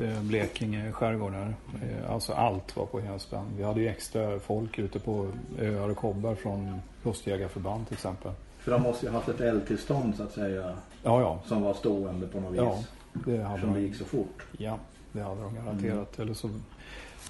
eh, 0.00 0.22
Blekinge 0.22 0.92
skärgård 0.92 1.32
där. 1.32 1.54
Eh, 1.82 2.12
Alltså 2.12 2.32
allt 2.32 2.76
var 2.76 2.86
på 2.86 3.00
helspänn. 3.00 3.44
Vi 3.56 3.62
hade 3.64 3.80
ju 3.80 3.88
extra 3.88 4.38
folk 4.38 4.78
ute 4.78 4.98
på 4.98 5.30
öar 5.58 5.88
och 5.88 5.96
kobbar 5.96 6.34
från 6.34 6.80
kustjägarförband 7.02 7.86
till 7.86 7.94
exempel. 7.94 8.32
för 8.58 8.70
de 8.72 8.82
måste 8.82 9.06
ju 9.06 9.12
ha 9.12 9.18
haft 9.18 9.28
ett 9.28 9.40
eldtillstånd 9.40 10.16
så 10.16 10.22
att 10.22 10.32
säga, 10.32 10.76
Ja, 11.02 11.20
ja. 11.20 11.38
som 11.46 11.62
var 11.62 11.74
stående 11.74 12.26
på 12.26 12.40
något 12.40 12.52
vis. 12.52 12.58
Ja, 12.60 12.78
det 13.12 13.42
hade 13.42 13.60
Som 13.60 13.74
de. 13.74 13.80
gick 13.80 13.94
så 13.96 14.04
fort. 14.04 14.46
Ja, 14.58 14.78
det 15.12 15.22
hade 15.22 15.40
de 15.42 15.54
garanterat. 15.54 16.18
Eller 16.18 16.34
så, 16.34 16.50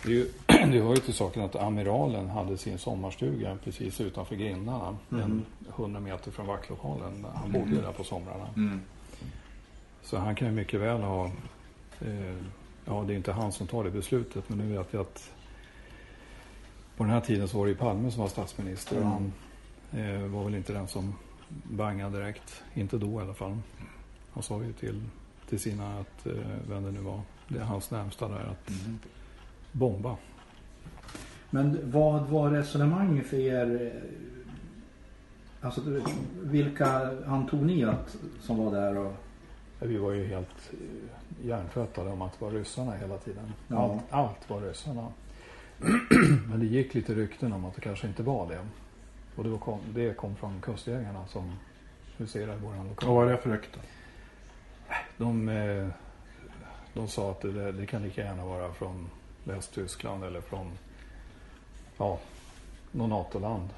det, 0.04 0.10
ju, 0.12 0.26
det 0.46 0.80
hör 0.80 0.90
ju 0.90 0.96
till 0.96 1.14
saken 1.14 1.42
att 1.42 1.56
amiralen 1.56 2.28
hade 2.28 2.56
sin 2.58 2.78
sommarstuga 2.78 3.58
precis 3.64 4.00
utanför 4.00 4.36
grindarna. 4.36 4.96
En 5.10 5.44
100 5.76 6.00
meter 6.00 6.30
från 6.30 6.46
vaktlokalen. 6.46 7.26
Han 7.34 7.52
bodde 7.52 7.70
ju 7.70 7.80
där 7.80 7.92
på 7.92 8.04
somrarna. 8.04 8.46
Mm. 8.56 8.80
Så 10.02 10.16
han 10.18 10.34
kan 10.34 10.48
ju 10.48 10.54
mycket 10.54 10.80
väl 10.80 11.00
ha... 11.00 11.26
Eh, 12.00 12.36
ja, 12.84 13.04
det 13.06 13.12
är 13.12 13.16
inte 13.16 13.32
han 13.32 13.52
som 13.52 13.66
tar 13.66 13.84
det 13.84 13.90
beslutet. 13.90 14.48
Men 14.48 14.58
nu 14.58 14.76
vet 14.76 14.92
jag 14.92 15.00
att 15.00 15.30
på 16.96 17.04
den 17.04 17.12
här 17.12 17.20
tiden 17.20 17.48
så 17.48 17.58
var 17.58 17.66
det 17.66 17.70
ju 17.72 17.76
Palme 17.78 18.10
som 18.10 18.22
var 18.22 18.28
statsminister. 18.28 18.98
Och 18.98 19.06
han 19.06 19.32
eh, 19.92 20.20
var 20.20 20.44
väl 20.44 20.54
inte 20.54 20.72
den 20.72 20.88
som 20.88 21.14
bangade 21.62 22.18
direkt. 22.18 22.62
Inte 22.74 22.98
då 22.98 23.20
i 23.20 23.24
alla 23.24 23.34
fall. 23.34 23.58
Han 24.32 24.42
sa 24.42 24.62
ju 24.62 24.72
till, 24.72 25.00
till 25.48 25.60
sina, 25.60 25.98
att, 25.98 26.26
eh, 26.26 26.32
vem 26.68 26.84
det 26.84 26.90
nu 26.90 27.00
var, 27.00 27.20
det 27.48 27.58
är 27.58 27.64
hans 27.64 27.90
närmsta 27.90 28.28
där, 28.28 28.44
att 28.50 28.70
bomba. 29.72 30.16
Men 31.50 31.90
vad 31.90 32.26
var 32.26 32.50
resonemanget 32.50 33.26
för 33.26 33.36
er? 33.36 33.92
eh, 33.94 34.02
Alltså 35.60 35.80
vilka 36.42 37.10
antog 37.26 37.62
ni 37.62 37.84
att 37.84 38.16
som 38.40 38.64
var 38.64 38.72
där 38.72 38.96
och 38.96 39.12
Vi 39.80 39.96
var 39.96 40.12
ju 40.12 40.26
helt 40.26 40.72
eh, 40.72 41.46
hjärntvättade 41.46 42.10
om 42.10 42.22
att 42.22 42.38
det 42.38 42.44
var 42.44 42.52
ryssarna 42.52 42.92
hela 42.92 43.18
tiden. 43.18 43.52
Ja. 43.68 43.76
Allt, 43.76 44.02
allt 44.10 44.50
var 44.50 44.60
ryssarna. 44.60 45.12
Men 46.48 46.60
det 46.60 46.66
gick 46.66 46.94
lite 46.94 47.14
rykten 47.14 47.52
om 47.52 47.64
att 47.64 47.74
det 47.74 47.80
kanske 47.80 48.06
inte 48.06 48.22
var 48.22 48.48
det. 48.48 48.66
Och 49.36 49.44
det, 49.44 49.58
kom, 49.58 49.80
det 49.94 50.16
kom 50.16 50.36
från 50.36 50.60
kustjägarna 50.60 51.26
som 51.26 51.52
huserar 52.16 52.56
i 52.56 52.58
våran 52.58 52.88
lokal. 52.88 53.08
Vad 53.08 53.16
var 53.16 53.32
det 53.32 53.38
för 53.38 53.50
rykte? 53.50 53.78
De, 55.16 55.48
eh, 55.48 55.88
de 56.94 57.08
sa 57.08 57.30
att 57.30 57.40
det, 57.40 57.72
det 57.72 57.86
kan 57.86 58.02
lika 58.02 58.24
gärna 58.24 58.44
vara 58.44 58.72
från 58.72 59.10
Västtyskland 59.44 60.24
eller 60.24 60.40
från 60.40 60.70
ja, 61.98 62.18
någon 62.92 63.10
NATO-land. 63.10 63.68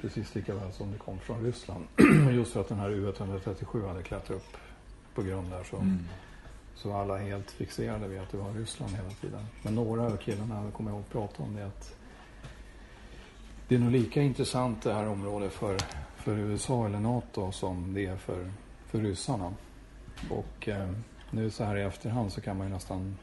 Precis 0.00 0.34
lika 0.34 0.54
väl 0.54 0.72
som 0.72 0.92
det 0.92 0.98
kom 0.98 1.18
från 1.18 1.44
Ryssland. 1.44 1.84
Just 2.30 2.52
för 2.52 2.60
att 2.60 2.68
den 2.68 2.78
här 2.78 2.90
U137 2.90 3.88
hade 3.88 4.02
klättrat 4.02 4.30
upp 4.30 4.56
på 5.18 5.24
grund 5.24 5.50
där 5.50 5.64
så, 5.64 5.84
så 6.74 6.88
var 6.88 7.00
alla 7.00 7.16
helt 7.16 7.50
fixerade 7.50 8.08
vid 8.08 8.20
att 8.20 8.30
det 8.30 8.36
var 8.36 8.52
Ryssland 8.52 8.92
hela 8.92 9.10
tiden. 9.10 9.40
Men 9.62 9.74
några 9.74 10.02
av 10.02 10.16
killarna, 10.16 10.70
kommer 10.70 10.90
jag 10.90 10.96
ihåg, 10.96 11.08
pratade 11.10 11.48
om 11.48 11.54
det 11.56 11.66
att 11.66 11.96
det 13.68 13.74
är 13.74 13.78
nog 13.78 13.90
lika 13.90 14.22
intressant 14.22 14.82
det 14.82 14.94
här 14.94 15.06
området 15.06 15.52
för, 15.52 15.78
för 16.16 16.38
USA 16.38 16.86
eller 16.86 17.00
NATO 17.00 17.52
som 17.52 17.94
det 17.94 18.06
är 18.06 18.16
för, 18.16 18.50
för 18.86 18.98
ryssarna. 18.98 19.54
Och 20.30 20.68
eh, 20.68 20.90
nu 21.30 21.50
så 21.50 21.64
här 21.64 21.76
i 21.76 21.82
efterhand 21.82 22.32
så 22.32 22.40
kan 22.40 22.56
man 22.56 22.66
ju 22.66 22.72
nästan 22.72 23.16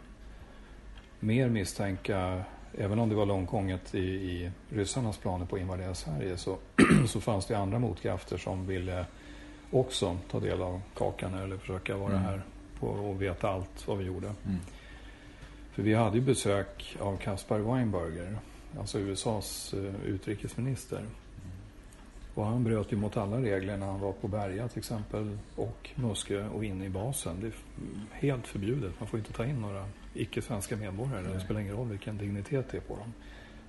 mer 1.19 1.49
misstänka, 1.49 2.43
även 2.77 2.99
om 2.99 3.09
det 3.09 3.15
var 3.15 3.25
långt 3.25 3.49
gånget 3.49 3.95
i, 3.95 3.99
i 3.99 4.51
ryssarnas 4.69 5.17
planer 5.17 5.45
på 5.45 5.55
att 5.55 5.61
invadera 5.61 5.93
Sverige, 5.93 6.37
så, 6.37 6.57
så 7.07 7.21
fanns 7.21 7.45
det 7.45 7.57
andra 7.57 7.79
motkrafter 7.79 8.37
som 8.37 8.67
ville 8.67 9.05
också 9.71 10.17
ta 10.31 10.39
del 10.39 10.61
av 10.61 10.81
kakan 10.97 11.33
eller 11.33 11.57
försöka 11.57 11.97
vara 11.97 12.17
här 12.17 12.41
på, 12.79 12.87
och 12.87 13.21
veta 13.21 13.49
allt 13.49 13.87
vad 13.87 13.97
vi 13.97 14.05
gjorde. 14.05 14.33
För 15.71 15.83
vi 15.83 15.93
hade 15.93 16.17
ju 16.17 16.23
besök 16.23 16.97
av 16.99 17.17
Kaspar 17.17 17.59
Weinberger, 17.59 18.37
alltså 18.79 18.99
USAs 18.99 19.73
eh, 19.73 20.05
utrikesminister. 20.05 21.05
Och 22.33 22.45
han 22.45 22.63
bröt 22.63 22.91
ju 22.91 22.97
mot 22.97 23.17
alla 23.17 23.41
regler 23.41 23.77
när 23.77 23.85
han 23.85 23.99
var 23.99 24.11
på 24.11 24.27
Berga 24.27 24.67
till 24.67 24.79
exempel 24.79 25.37
och 25.55 25.89
Muskö 25.95 26.47
och 26.47 26.65
inne 26.65 26.85
i 26.85 26.89
basen. 26.89 27.39
Det 27.41 27.47
är 27.47 27.53
helt 28.11 28.47
förbjudet. 28.47 28.99
Man 28.99 29.07
får 29.07 29.19
inte 29.19 29.33
ta 29.33 29.45
in 29.45 29.61
några 29.61 29.85
icke-svenska 30.13 30.75
medborgare. 30.75 31.33
Det 31.33 31.39
spelar 31.39 31.61
ingen 31.61 31.75
roll 31.75 31.87
vilken 31.87 32.17
dignitet 32.17 32.65
det 32.71 32.77
är 32.77 32.81
på 32.81 32.95
dem. 32.95 33.13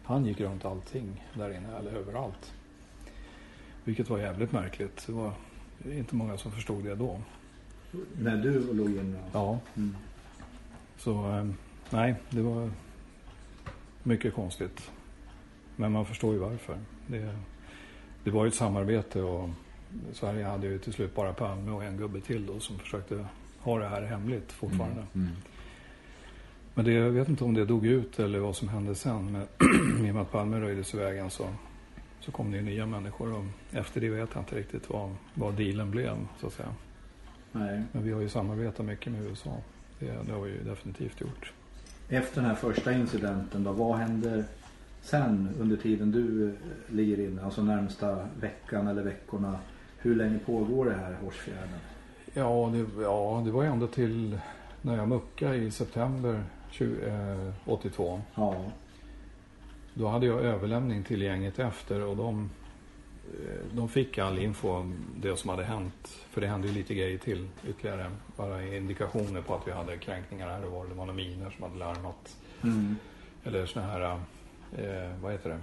Han 0.04 0.26
gick 0.26 0.40
runt 0.40 0.64
allting 0.64 1.24
där 1.34 1.56
inne, 1.56 1.76
eller 1.78 1.92
överallt. 1.92 2.52
Vilket 3.84 4.10
var 4.10 4.18
jävligt 4.18 4.52
märkligt. 4.52 5.06
Det 5.06 5.12
var 5.12 5.32
inte 5.84 6.14
många 6.14 6.38
som 6.38 6.52
förstod 6.52 6.84
det 6.84 6.94
då. 6.94 7.20
när 8.18 8.36
du 8.36 8.74
låg 8.74 8.90
inne? 8.90 9.18
Ja. 9.32 9.58
Mm. 9.76 9.96
Så 10.98 11.30
eh, 11.30 11.46
nej, 11.90 12.14
det 12.30 12.42
var 12.42 12.70
mycket 14.02 14.34
konstigt. 14.34 14.90
Men 15.76 15.92
man 15.92 16.06
förstår 16.06 16.32
ju 16.32 16.38
varför. 16.38 16.78
Det, 17.06 17.36
det 18.24 18.30
var 18.30 18.44
ju 18.44 18.48
ett 18.48 18.54
samarbete 18.54 19.22
och 19.22 19.50
Sverige 20.12 20.44
hade 20.44 20.66
ju 20.66 20.78
till 20.78 20.92
slut 20.92 21.14
bara 21.14 21.32
Palme 21.32 21.70
och 21.70 21.84
en 21.84 21.96
gubbe 21.96 22.20
till 22.20 22.46
då 22.46 22.60
som 22.60 22.78
försökte 22.78 23.26
ha 23.58 23.78
det 23.78 23.88
här 23.88 24.02
hemligt 24.02 24.52
fortfarande. 24.52 25.06
Men 26.74 26.84
det, 26.84 26.92
jag 26.92 27.10
vet 27.10 27.28
inte 27.28 27.44
om 27.44 27.54
det 27.54 27.64
dog 27.64 27.86
ut 27.86 28.18
eller 28.18 28.38
vad 28.38 28.56
som 28.56 28.68
hände 28.68 28.94
sen. 28.94 29.32
Men 29.32 29.42
i 30.06 30.10
och 30.10 30.14
med 30.14 30.22
att 30.22 30.32
Palme 30.32 30.60
röjdes 30.60 30.94
i 30.94 30.96
vägen 30.96 31.30
så, 31.30 31.48
så 32.26 32.32
kom 32.32 32.50
det 32.50 32.56
ju 32.56 32.62
nya 32.62 32.86
människor. 32.86 33.32
Och 33.32 33.44
efter 33.72 34.00
det 34.00 34.08
vet 34.08 34.30
jag 34.34 34.42
inte 34.42 34.56
riktigt 34.56 34.90
vad, 34.90 35.16
vad 35.34 35.54
dealen 35.54 35.90
blev 35.90 36.16
så 36.40 36.46
att 36.46 36.52
säga. 36.52 36.68
Nej. 37.52 37.82
Men 37.92 38.02
vi 38.02 38.12
har 38.12 38.20
ju 38.20 38.28
samarbetat 38.28 38.86
mycket 38.86 39.12
med 39.12 39.22
USA. 39.22 39.56
Det, 39.98 40.06
det 40.26 40.32
har 40.32 40.40
vi 40.40 40.50
ju 40.50 40.62
definitivt 40.62 41.20
gjort. 41.20 41.52
Efter 42.08 42.40
den 42.40 42.50
här 42.50 42.56
första 42.56 42.92
incidenten 42.92 43.64
då, 43.64 43.72
vad 43.72 43.96
händer 43.96 44.44
sen 45.02 45.48
under 45.60 45.76
tiden 45.76 46.12
du 46.12 46.48
eh, 46.48 46.94
ligger 46.94 47.20
inne? 47.20 47.44
Alltså 47.44 47.62
närmsta 47.62 48.28
veckan 48.40 48.86
eller 48.86 49.02
veckorna. 49.02 49.58
Hur 49.98 50.14
länge 50.14 50.38
pågår 50.38 50.84
det 50.84 50.94
här 50.94 51.16
Hårsfjärden? 51.24 51.78
Ja 52.34 52.72
det, 52.72 53.02
ja, 53.02 53.42
det 53.44 53.50
var 53.50 53.62
ju 53.62 53.68
ändå 53.68 53.86
till 53.86 54.38
när 54.82 54.96
jag 54.96 55.08
muckade 55.08 55.56
i 55.56 55.70
september 55.70 56.42
20, 56.70 57.06
eh, 57.06 57.52
82. 57.64 58.20
Ja. 58.34 58.64
Då 59.98 60.08
hade 60.08 60.26
jag 60.26 60.40
överlämning 60.40 61.04
till 61.04 61.22
gänget 61.22 61.58
efter 61.58 62.00
och 62.04 62.16
de, 62.16 62.50
eh, 63.24 63.76
de 63.76 63.88
fick 63.88 64.18
all 64.18 64.38
info 64.38 64.68
om 64.68 64.94
det 65.16 65.36
som 65.36 65.50
hade 65.50 65.64
hänt. 65.64 66.08
För 66.30 66.40
det 66.40 66.46
hände 66.46 66.68
ju 66.68 66.74
lite 66.74 66.94
grejer 66.94 67.18
till 67.18 67.48
ytterligare. 67.68 68.10
Bara 68.36 68.66
indikationer 68.76 69.40
på 69.42 69.54
att 69.54 69.68
vi 69.68 69.72
hade 69.72 69.96
kränkningar 69.96 70.48
här 70.48 70.64
och 70.64 70.72
var. 70.72 70.86
Det 70.86 70.94
var 70.94 71.06
några 71.06 71.16
miner 71.16 71.50
som 71.50 71.62
hade 71.62 71.78
larmat. 71.78 72.36
Mm. 72.62 72.96
Eller 73.44 73.66
såna 73.66 73.86
här, 73.86 74.20
eh, 74.76 75.20
vad 75.22 75.32
heter 75.32 75.50
det? 75.50 75.60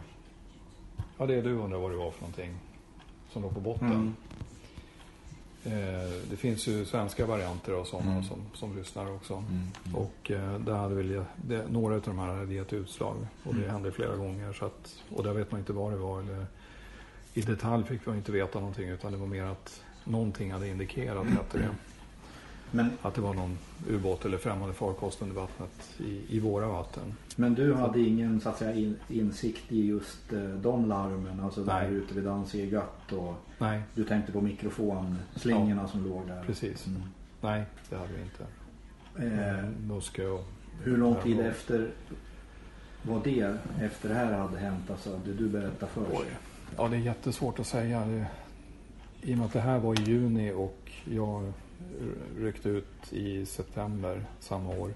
Ja 1.17 1.25
det 1.25 1.35
är 1.35 1.43
du 1.43 1.53
undrar 1.53 1.79
vad 1.79 1.91
det 1.91 1.97
var 1.97 2.11
för 2.11 2.21
någonting. 2.21 2.53
Som 3.29 3.41
låg 3.41 3.53
på 3.53 3.59
botten. 3.59 3.91
Mm. 3.91 4.15
Eh, 5.65 6.11
det 6.29 6.35
finns 6.37 6.67
ju 6.67 6.85
svenska 6.85 7.25
varianter 7.25 7.71
av 7.73 7.83
sådana 7.85 8.11
Mm. 8.11 8.23
som, 8.23 8.37
som 8.53 8.77
lyssnar 8.77 9.11
också. 9.15 9.33
Mm. 9.33 9.67
Och 9.95 10.31
eh, 10.31 10.59
där 10.59 10.73
hade 10.73 10.95
väl, 10.95 11.23
det, 11.35 11.65
några 11.71 11.95
av 11.95 12.01
de 12.01 12.19
här 12.19 12.27
hade 12.33 12.53
gett 12.53 12.73
utslag. 12.73 13.15
Och 13.43 13.53
det 13.55 13.59
Mm. 13.61 13.71
hände 13.71 13.91
flera 13.91 14.15
gånger. 14.15 14.53
Så 14.53 14.65
att, 14.65 14.95
och 15.09 15.23
där 15.23 15.33
vet 15.33 15.51
man 15.51 15.59
inte 15.59 15.73
vad 15.73 15.91
det 15.91 15.97
var. 15.97 16.21
Eller, 16.21 16.45
I 17.33 17.41
detalj 17.41 17.83
fick 17.85 18.05
man 18.05 18.15
inte 18.15 18.31
veta 18.31 18.59
någonting. 18.59 18.89
Utan 18.89 19.11
det 19.11 19.17
var 19.17 19.27
mer 19.27 19.43
att 19.43 19.81
någonting 20.03 20.51
hade 20.51 20.67
indikerat 20.67 21.27
hette 21.27 21.57
det. 21.57 21.69
Men, 22.75 22.89
Att 23.01 23.13
det 23.15 23.21
var 23.21 23.33
någon 23.33 23.57
ubåt 23.89 24.25
eller 24.25 24.37
främmande 24.37 24.73
farkost 24.73 25.21
under 25.21 25.35
vattnet 25.35 25.71
i, 25.99 26.21
i 26.37 26.39
våra 26.39 26.67
vatten. 26.67 27.13
men 27.35 27.53
du 27.53 27.73
hade 27.73 27.99
ingen 27.99 28.41
så 28.41 28.49
att 28.49 28.57
säga, 28.57 28.73
in, 28.75 28.95
insikt 29.09 29.71
i 29.71 29.85
just 29.87 30.33
eh, 30.33 30.39
de 30.43 30.85
larmen? 30.89 31.39
Alltså 31.39 31.63
där 31.63 31.87
ute 31.89 32.13
vid 32.13 32.23
Danzigat 32.23 33.11
och 33.11 33.35
Nej, 33.57 33.81
du 33.95 34.03
tänkte 34.03 34.31
på 34.31 34.41
mikrofonslingorna 34.41 35.87
som 35.87 36.03
låg 36.07 36.27
där? 36.27 36.43
precis. 36.45 36.87
Mm. 36.87 37.01
Nej, 37.41 37.63
det 37.89 37.95
hade 37.95 38.09
vi 38.13 38.21
inte. 38.21 38.45
Eh, 39.35 39.69
Muskö 39.87 40.27
och... 40.27 40.45
hur 40.83 40.97
lång 40.97 41.15
tid 41.23 41.37
Ja. 41.39 41.43
efter 41.43 41.89
var 43.03 43.21
det, 43.23 43.57
efter 43.81 44.09
det 44.09 44.15
här 44.15 44.33
hade 44.33 44.57
hänt? 44.59 44.89
Alltså 44.91 45.19
det 45.25 45.33
du 45.33 45.49
berättade 45.49 45.91
först? 45.91 46.11
Oj. 46.13 46.25
Ja, 46.77 46.87
det 46.87 46.95
är 46.95 46.99
jättesvårt 46.99 47.59
att 47.59 47.67
säga. 47.67 48.25
I 49.21 49.33
och 49.33 49.37
med 49.37 49.45
att 49.45 49.53
det 49.53 49.59
här 49.61 49.79
var 49.79 49.99
i 50.01 50.03
juni 50.03 50.51
och 50.51 50.91
jag 51.11 51.53
ryckte 52.37 52.69
ut 52.69 53.13
i 53.13 53.45
september 53.45 54.25
samma 54.39 54.69
år. 54.69 54.93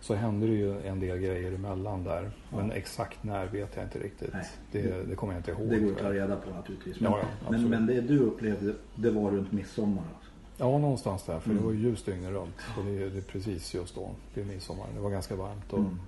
Så 0.00 0.14
hände 0.14 0.46
det 0.46 0.52
ju 0.52 0.80
en 0.80 1.00
del 1.00 1.18
grejer 1.18 1.52
emellan 1.52 2.04
där. 2.04 2.30
Men 2.50 2.68
Ja. 2.68 2.74
exakt 2.74 3.24
när 3.24 3.46
vet 3.46 3.76
jag 3.76 3.84
inte 3.84 3.98
riktigt. 3.98 4.32
Nej. 4.32 4.46
Det, 4.72 5.08
det 5.08 5.14
kommer 5.14 5.32
jag 5.32 5.40
inte 5.40 5.50
ihåg. 5.50 5.70
Det 5.70 5.78
går 5.78 5.92
att 5.92 5.98
ta 5.98 6.12
reda 6.12 6.36
på 6.36 6.50
naturligtvis. 6.50 7.00
Men, 7.00 7.12
Ja, 7.12 7.18
ja, 7.44 7.50
men, 7.50 7.68
men 7.68 7.86
det 7.86 8.00
du 8.00 8.18
upplevde, 8.18 8.74
det 8.94 9.10
var 9.10 9.30
runt 9.30 9.52
midsommar? 9.52 10.02
Alltså. 10.14 10.30
Ja, 10.56 10.78
någonstans 10.78 11.22
där. 11.24 11.40
För 11.40 11.50
Mm. 11.50 11.62
det 11.62 11.66
var 11.66 11.72
ju 11.74 11.78
ljust 11.80 12.06
dygnet 12.06 12.30
runt. 12.30 12.54
Och 12.78 12.84
det, 12.84 13.08
det 13.08 13.18
är 13.18 13.22
precis 13.22 13.74
just 13.74 13.94
då. 13.94 14.10
Det 14.34 14.40
är 14.40 14.44
midsommar. 14.44 14.86
Det 14.94 15.00
var 15.00 15.10
ganska 15.10 15.36
varmt 15.36 15.72
och 15.72 15.78
Mm. 15.78 15.98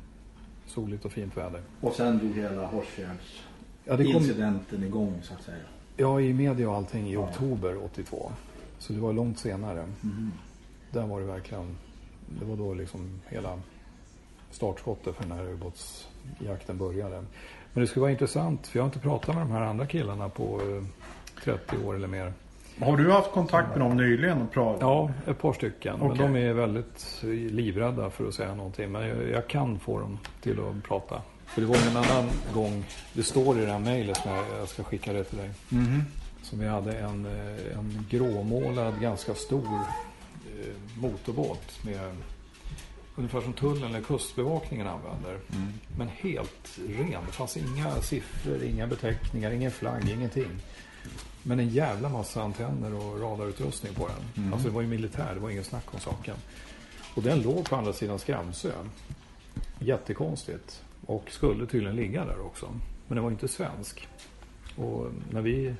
soligt 0.67 1.05
och 1.05 1.13
fint 1.13 1.37
väder. 1.37 1.61
Och 1.81 1.93
sen 1.95 2.19
drog 2.19 2.33
hela 2.33 2.67
Horsfjärds 2.67 3.43
Ja, 3.85 3.97
kom, 3.97 4.07
incidenten 4.07 4.85
igång 4.85 5.15
så 5.23 5.35
att 5.35 5.43
säga. 5.43 5.57
ja, 5.97 6.21
i 6.21 6.33
media 6.33 6.71
och 6.71 6.77
allting 6.77 7.11
i 7.11 7.17
oktober 7.17 7.85
82. 7.85 8.33
Så 8.81 8.93
det 8.93 9.01
var 9.01 9.13
långt 9.13 9.39
senare. 9.39 9.87
Mhm. 10.01 10.33
Där 10.91 11.07
var 11.07 11.21
det 11.21 11.27
verkligen, 11.27 11.77
det 12.39 12.45
var 12.45 12.57
då 12.57 12.75
liksom 12.75 13.21
hela 13.29 13.59
startskottet 14.51 15.17
för 15.17 15.23
den 15.23 15.33
här 15.33 15.45
ubåtsjakten 15.45 16.79
började. 16.79 17.25
Men 17.73 17.81
det 17.81 17.87
skulle 17.87 18.01
vara 18.01 18.13
intressant, 18.13 18.67
för 18.67 18.79
jag 18.79 18.83
har 18.85 18.89
inte 18.89 18.99
pratat 18.99 19.35
med 19.35 19.45
de 19.45 19.51
här 19.53 19.61
andra 19.63 19.87
killarna 19.87 20.29
på 20.29 20.61
eh, 20.61 20.85
30 21.45 21.77
år 21.85 21.95
eller 21.97 22.09
mer. 22.09 22.33
Har 22.81 22.97
du 22.97 23.11
haft 23.11 23.31
kontakt 23.33 23.69
med 23.69 23.79
dem 23.81 23.97
nyligen 23.97 24.43
och 24.43 24.51
pratat? 24.53 24.81
Ja, 24.81 25.11
ett 25.27 25.39
par 25.39 25.53
stycken. 25.53 25.99
Men 25.99 26.11
Okej. 26.11 26.23
de 26.23 26.37
är 26.37 26.53
väldigt 26.53 27.19
livrädda 27.51 28.11
för 28.11 28.29
att 28.29 28.35
säga 28.35 28.55
någonting. 28.55 28.93
Men 28.93 29.09
jag, 29.09 29.29
jag 29.31 29.49
kan 29.49 29.79
få 29.79 30.01
dem 30.01 30.19
till 30.41 30.61
att 30.61 30.85
prata. 30.85 31.23
För 31.47 31.61
det 31.61 31.67
var 31.67 31.77
en 31.77 31.97
annan 31.97 32.31
gång, 32.55 32.85
det 33.13 33.23
står 33.23 33.59
i 33.59 33.65
det 33.65 33.73
här 33.73 33.79
mejlet 33.79 34.17
som 34.17 34.31
jag, 34.31 34.45
jag 34.61 34.69
ska 34.69 34.83
skicka 34.83 35.13
det 35.13 35.25
till 35.25 35.39
dig. 35.39 35.51
Mhm. 35.69 36.03
Som 36.43 36.59
vi 36.59 36.67
hade 36.67 36.99
en, 36.99 37.27
eh, 37.27 37.79
en 37.79 38.07
gråmålad, 38.11 39.01
ganska 39.01 39.35
stor 39.35 39.81
eh, 40.47 41.01
motorbåt 41.01 41.85
med 41.85 42.17
ungefär 43.17 43.41
som 43.41 43.53
tullen 43.53 43.85
eller 43.85 44.03
kustbevakningen 44.03 44.87
använder. 44.87 45.31
Mm. 45.31 45.73
Men 45.99 46.09
helt 46.09 46.79
ren. 46.89 47.23
Det 47.27 47.33
fanns 47.33 47.57
inga 47.57 48.03
siffror, 48.03 48.63
inga 48.63 48.87
beteckningar, 48.87 49.51
ingen 49.51 49.71
flagg, 49.71 50.09
ingenting. 50.09 50.51
Men 51.43 51.61
en 51.61 51.69
jävla 51.69 52.09
massa 52.09 52.43
antenner 52.43 52.95
och 52.95 53.21
radarutrustning 53.21 53.95
på 53.95 54.09
den. 54.09 54.45
Mm. 54.45 54.53
Alltså 54.53 54.69
det 54.69 54.75
var 54.75 54.83
ju 54.83 54.89
militär, 54.89 55.35
det 55.35 55.41
var 55.41 55.51
ingen 55.51 55.65
snack 55.65 55.95
om 55.95 56.01
saken. 56.01 56.37
Och 57.15 57.23
den 57.23 57.43
låg 57.43 57.71
på 57.71 57.77
andra 57.77 57.93
sidan 57.93 58.19
Skramsö. 58.19 58.73
Jättekonstigt. 59.79 60.83
Och 61.07 61.31
skulle 61.31 61.67
tydligen 61.67 61.97
ligga 61.97 62.25
där 62.25 62.41
också. 62.41 62.67
Men 63.07 63.17
den 63.17 63.25
var 63.25 63.31
inte 63.31 63.49
svensk. 63.49 64.09
Och 64.77 65.07
när 65.31 65.41
vi, 65.41 65.75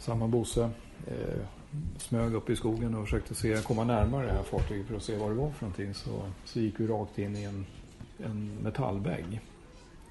samma 0.00 0.28
Bosse, 0.28 0.70
eh, 1.06 1.44
smög 1.96 2.34
upp 2.34 2.50
i 2.50 2.56
skogen 2.56 2.94
och 2.94 3.04
försökte 3.04 3.34
se, 3.34 3.56
komma 3.56 3.84
närmare 3.84 4.26
det 4.26 4.32
här 4.32 4.42
fartyget 4.42 4.86
för 4.86 4.96
att 4.96 5.02
se 5.02 5.16
vad 5.16 5.30
det 5.30 5.34
var 5.34 5.50
för 5.50 5.64
någonting 5.64 5.94
så, 5.94 6.22
så 6.44 6.60
gick 6.60 6.80
vi 6.80 6.86
rakt 6.86 7.18
in 7.18 7.36
i 7.36 7.44
en, 7.44 7.66
en 8.18 8.58
metallvägg. 8.62 9.40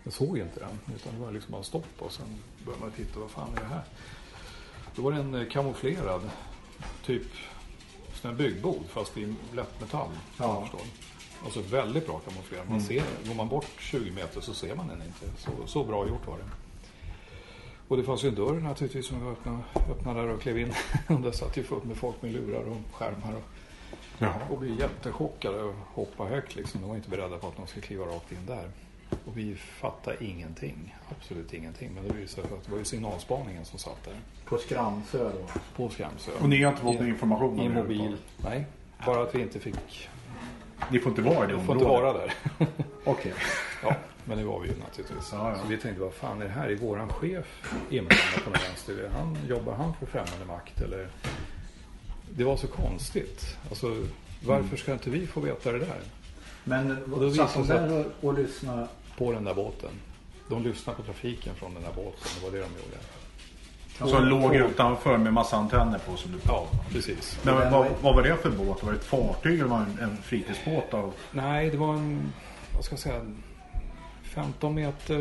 Jag 0.04 0.14
såg 0.14 0.38
inte 0.38 0.60
den 0.60 0.96
utan 0.96 1.14
det 1.14 1.26
var 1.26 1.32
liksom 1.32 1.52
bara 1.52 1.64
stopp 1.64 1.96
och 2.00 2.12
sen 2.12 2.26
började 2.66 2.82
man 2.82 2.92
titta, 2.92 3.20
vad 3.20 3.30
fan 3.30 3.50
är 3.58 3.60
det 3.60 3.68
här? 3.68 3.84
Då 4.96 5.02
var 5.02 5.12
det 5.12 5.18
en 5.18 5.36
eh, 5.36 5.48
kamouflerad 5.48 6.22
typ 7.06 7.28
sån 8.14 8.32
här 8.32 8.38
byggbod 8.38 8.84
fast 8.90 9.18
i 9.18 9.36
lättmetall. 9.54 10.10
Ja. 10.38 10.46
Ja. 10.46 10.62
Förstår. 10.62 10.82
Alltså 11.46 11.62
väldigt 11.62 12.08
bra 12.08 12.20
kamouflerad. 12.20 12.70
Man 12.70 12.82
ser, 12.82 13.04
går 13.28 13.36
man 13.36 13.48
bort 13.48 13.72
20 13.80 14.12
meter 14.12 14.42
så 14.42 14.54
ser 14.54 14.76
man 14.76 14.88
den 14.88 15.02
inte. 15.02 15.42
Så, 15.42 15.52
så 15.66 15.84
bra 15.84 16.08
gjort 16.08 16.28
var 16.28 16.38
det. 16.38 16.69
Och 17.90 17.98
det 17.98 18.04
fanns 18.04 18.24
ju 18.24 18.30
en 18.30 18.36
dörr 18.36 18.54
naturligtvis 18.60 19.06
som 19.08 19.26
vi 19.26 19.32
öppnade, 19.32 19.58
öppnade 19.92 20.22
där 20.22 20.30
och 20.30 20.42
klev 20.42 20.60
in. 20.60 20.74
Och 21.08 21.22
där 21.22 21.32
satt 21.32 21.58
ju 21.58 21.64
fullt 21.64 21.84
med 21.84 21.98
folk 21.98 22.22
med 22.22 22.32
lurar 22.34 22.62
och 22.62 22.96
skärmar. 22.96 23.34
Och, 23.36 23.44
Jaha. 24.18 24.34
och 24.50 24.58
blev 24.60 24.80
jättechockade 24.80 25.62
och 25.64 25.76
hoppade 25.94 26.30
högt 26.30 26.56
liksom. 26.56 26.82
De 26.82 26.90
var 26.90 26.96
inte 26.96 27.10
beredda 27.10 27.38
på 27.38 27.48
att 27.48 27.58
de 27.58 27.68
skulle 27.68 27.86
kliva 27.86 28.06
rakt 28.06 28.32
in 28.32 28.46
där. 28.48 28.70
Och 29.26 29.38
vi 29.38 29.56
fattade 29.56 30.26
ingenting. 30.26 30.96
Absolut 31.18 31.54
ingenting. 31.54 31.92
Men 31.96 32.08
det 32.08 32.14
visade 32.14 32.48
sig 32.48 32.58
att 32.58 32.66
det 32.66 32.72
var 32.72 32.78
ju 32.80 32.86
signalspaningen 32.86 33.66
som 33.66 33.80
satt 33.80 34.04
där. 34.06 34.14
På 34.46 34.58
Skramsö 34.58 35.24
då? 35.24 35.60
På 35.76 35.90
Skramsö. 35.90 36.32
Och 36.42 36.50
ni 36.50 36.64
har 36.64 36.72
inte 36.72 36.84
fått 36.84 36.96
någon 37.00 37.08
information 37.08 37.60
om 37.60 37.66
I 37.66 37.68
det 37.70 37.74
mobil. 37.76 38.18
Nej. 38.44 38.66
Bara 39.06 39.24
att 39.24 39.36
vi 39.36 39.42
inte 39.42 39.60
fick... 39.60 40.10
Ni 40.92 41.00
får 41.00 41.10
inte 41.10 41.22
vara 41.22 41.44
i 41.44 41.48
det 41.48 41.58
Vi 41.58 41.66
får 41.66 41.76
inte 41.76 41.86
området? 41.86 42.04
vara 42.04 42.14
där. 42.14 42.34
Okej. 43.04 43.34
Ja, 43.84 43.96
men 44.30 44.38
det 44.38 44.44
var 44.44 44.60
vi 44.60 44.68
ju 44.68 44.74
naturligtvis. 44.78 45.30
Ja, 45.32 45.50
ja. 45.52 45.58
Så 45.62 45.68
vi 45.68 45.78
tänkte, 45.78 46.02
vad 46.02 46.14
fan 46.14 46.42
är 46.42 46.46
det 46.46 46.52
här? 46.52 46.70
Är 46.70 46.76
våran 46.76 47.10
chef 47.10 47.46
inblandad 47.90 48.44
på 48.44 48.50
något 48.50 48.64
vänster? 48.70 49.10
Han, 49.18 49.38
jobbar 49.48 49.74
han 49.74 49.94
för 50.00 50.06
främmande 50.06 50.46
makt 50.48 50.82
eller? 50.82 51.08
Det 52.36 52.44
var 52.44 52.58
så 52.58 52.68
konstigt. 52.68 53.58
Alltså, 53.70 53.96
varför 54.46 54.78
ska 54.78 54.94
inte 54.94 55.10
vi 55.10 55.28
få 55.28 55.40
veta 55.40 55.72
det 55.72 55.80
där? 55.80 56.00
Men 56.64 57.04
Och 57.14 57.20
då 57.22 57.32
satt 57.34 57.54
de 57.54 57.68
där 57.68 58.06
och, 58.22 58.28
och 58.30 58.34
lyssnade? 58.40 58.88
På 59.18 59.32
den 59.32 59.44
där 59.44 59.54
båten. 59.54 59.90
De 60.50 60.64
lyssnade 60.64 60.98
på 60.98 61.04
trafiken 61.04 61.56
från 61.56 61.74
den 61.74 61.84
där 61.84 61.92
båten. 61.96 62.28
Det 62.40 62.44
var 62.46 62.52
det 62.52 62.58
de 62.58 62.64
gjorde. 62.64 64.12
Som 64.12 64.26
låg 64.26 64.56
utanför 64.56 65.18
med 65.18 65.34
massa 65.34 65.58
antenner 65.58 66.00
på 66.00 66.16
som 66.18 66.32
du 66.32 66.38
Ja, 66.48 66.68
precis. 66.92 67.40
Men 67.44 67.56
vad, 67.56 67.72
var- 67.72 67.90
vad 68.02 68.16
var 68.16 68.24
det 68.24 68.36
för 68.38 68.50
båt? 68.50 68.84
Var 68.84 68.92
det 68.92 68.98
ett 68.98 69.06
fartyg 69.06 69.60
eller 69.60 69.70
var 69.70 69.80
det 69.98 70.04
en, 70.04 70.10
en 70.10 70.18
fritidsbåt? 70.18 70.94
Av... 70.94 71.14
Nej, 71.32 71.70
det 71.70 71.78
var 71.78 71.94
en, 71.94 72.34
vad 72.76 72.84
ska 72.86 72.94
jag 72.94 73.00
säga, 73.00 73.22
15 74.44 74.76
meter... 74.76 75.20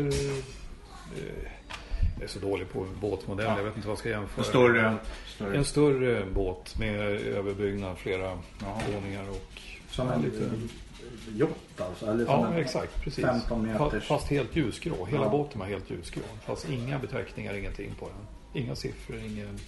Eh, 1.17 1.51
jag 2.15 2.23
är 2.23 2.27
så 2.27 2.39
dålig 2.39 2.69
på 2.73 2.85
båtmodell, 3.01 3.45
Ja. 3.45 3.57
jag 3.57 3.63
vet 3.63 3.75
inte 3.75 3.87
vad 3.87 3.93
jag 3.93 3.99
ska 3.99 4.09
jämföra. 4.09 4.45
En 4.45 4.49
större... 4.49 4.95
större. 5.27 5.57
En 5.57 5.65
större 5.65 6.25
båt 6.33 6.79
med 6.79 6.99
överbyggnad, 7.21 7.97
flera 7.97 8.23
Ja. 8.61 8.81
våningar 8.95 9.29
och... 9.29 9.61
Som 9.89 10.09
en 10.09 10.21
lite- 10.21 10.49
yacht 11.37 11.51
alltså? 11.89 12.05
Eller 12.05 12.25
Ja, 12.25 12.53
exakt. 12.55 13.01
Precis. 13.03 13.25
15 13.25 13.61
meters. 13.65 13.79
Fa- 13.93 13.99
Fast 13.99 14.27
helt 14.27 14.55
ljusgrå. 14.55 15.05
Hela 15.05 15.23
Ja. 15.23 15.29
båten 15.29 15.59
var 15.59 15.67
helt 15.67 15.89
ljusgrå. 15.89 16.21
Fast 16.45 16.69
inga 16.69 16.99
beteckningar, 16.99 17.53
ingenting 17.53 17.91
på 17.99 18.05
den. 18.07 18.63
Inga 18.63 18.75
siffror, 18.75 19.17
ingen... 19.17 19.59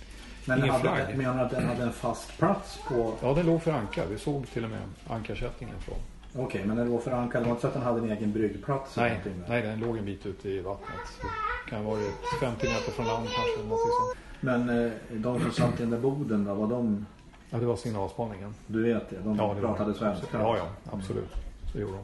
Men 0.45 0.59
ingen 0.59 0.71
hade, 0.71 1.13
menar 1.17 1.33
du 1.37 1.41
att 1.41 1.51
den 1.51 1.67
hade 1.67 1.83
en 1.83 1.93
fast 1.93 2.37
plats 2.37 2.79
på? 2.87 3.13
Ja, 3.21 3.33
den 3.33 3.45
låg 3.45 3.63
för 3.63 3.71
ankar. 3.71 4.05
Vi 4.11 4.17
såg 4.19 4.47
till 4.53 4.63
och 4.63 4.69
med 4.69 4.79
ankarsättningen 5.07 5.75
från. 5.81 5.97
Okej, 6.35 6.65
men 6.65 6.77
när 6.77 6.85
det 6.85 6.91
var 6.91 6.99
förankrad, 6.99 7.43
det 7.43 7.45
var 7.45 7.51
inte 7.51 7.61
så 7.61 7.67
att 7.67 7.73
den 7.73 7.83
hade 7.83 7.99
en 7.99 8.11
egen 8.11 8.31
bryggplats? 8.33 8.97
Nej, 8.97 9.19
nej, 9.47 9.61
den 9.61 9.79
låg 9.79 9.97
en 9.97 10.05
bit 10.05 10.25
ute 10.25 10.49
i 10.49 10.59
vattnet. 10.61 10.89
Så 11.21 11.27
det 11.65 11.69
kan 11.69 11.85
varit 11.85 12.11
50 12.39 12.67
meter 12.67 12.91
från 12.91 13.05
land 13.07 13.25
kanske. 13.25 13.69
sånt. 13.69 14.17
Men 14.39 14.85
eh, 14.85 14.91
de 15.09 15.39
som 15.41 15.51
satt 15.51 15.79
i 15.79 15.83
den 15.83 15.89
där 15.89 15.99
boden 15.99 16.45
då, 16.45 16.53
var 16.53 16.67
de, 16.67 17.05
Ja, 17.49 17.57
det 17.57 17.65
var 17.65 17.75
signalspaningen. 17.75 18.53
du 18.67 18.83
vet 18.83 19.09
det, 19.09 19.15
de 19.23 19.35
Ja, 19.35 19.53
det 19.53 19.61
pratade 19.61 19.93
svenska? 19.93 20.27
Ja, 20.33 20.57
ja, 20.57 20.67
absolut. 20.93 21.29
Det 21.73 21.79
gjorde 21.79 21.97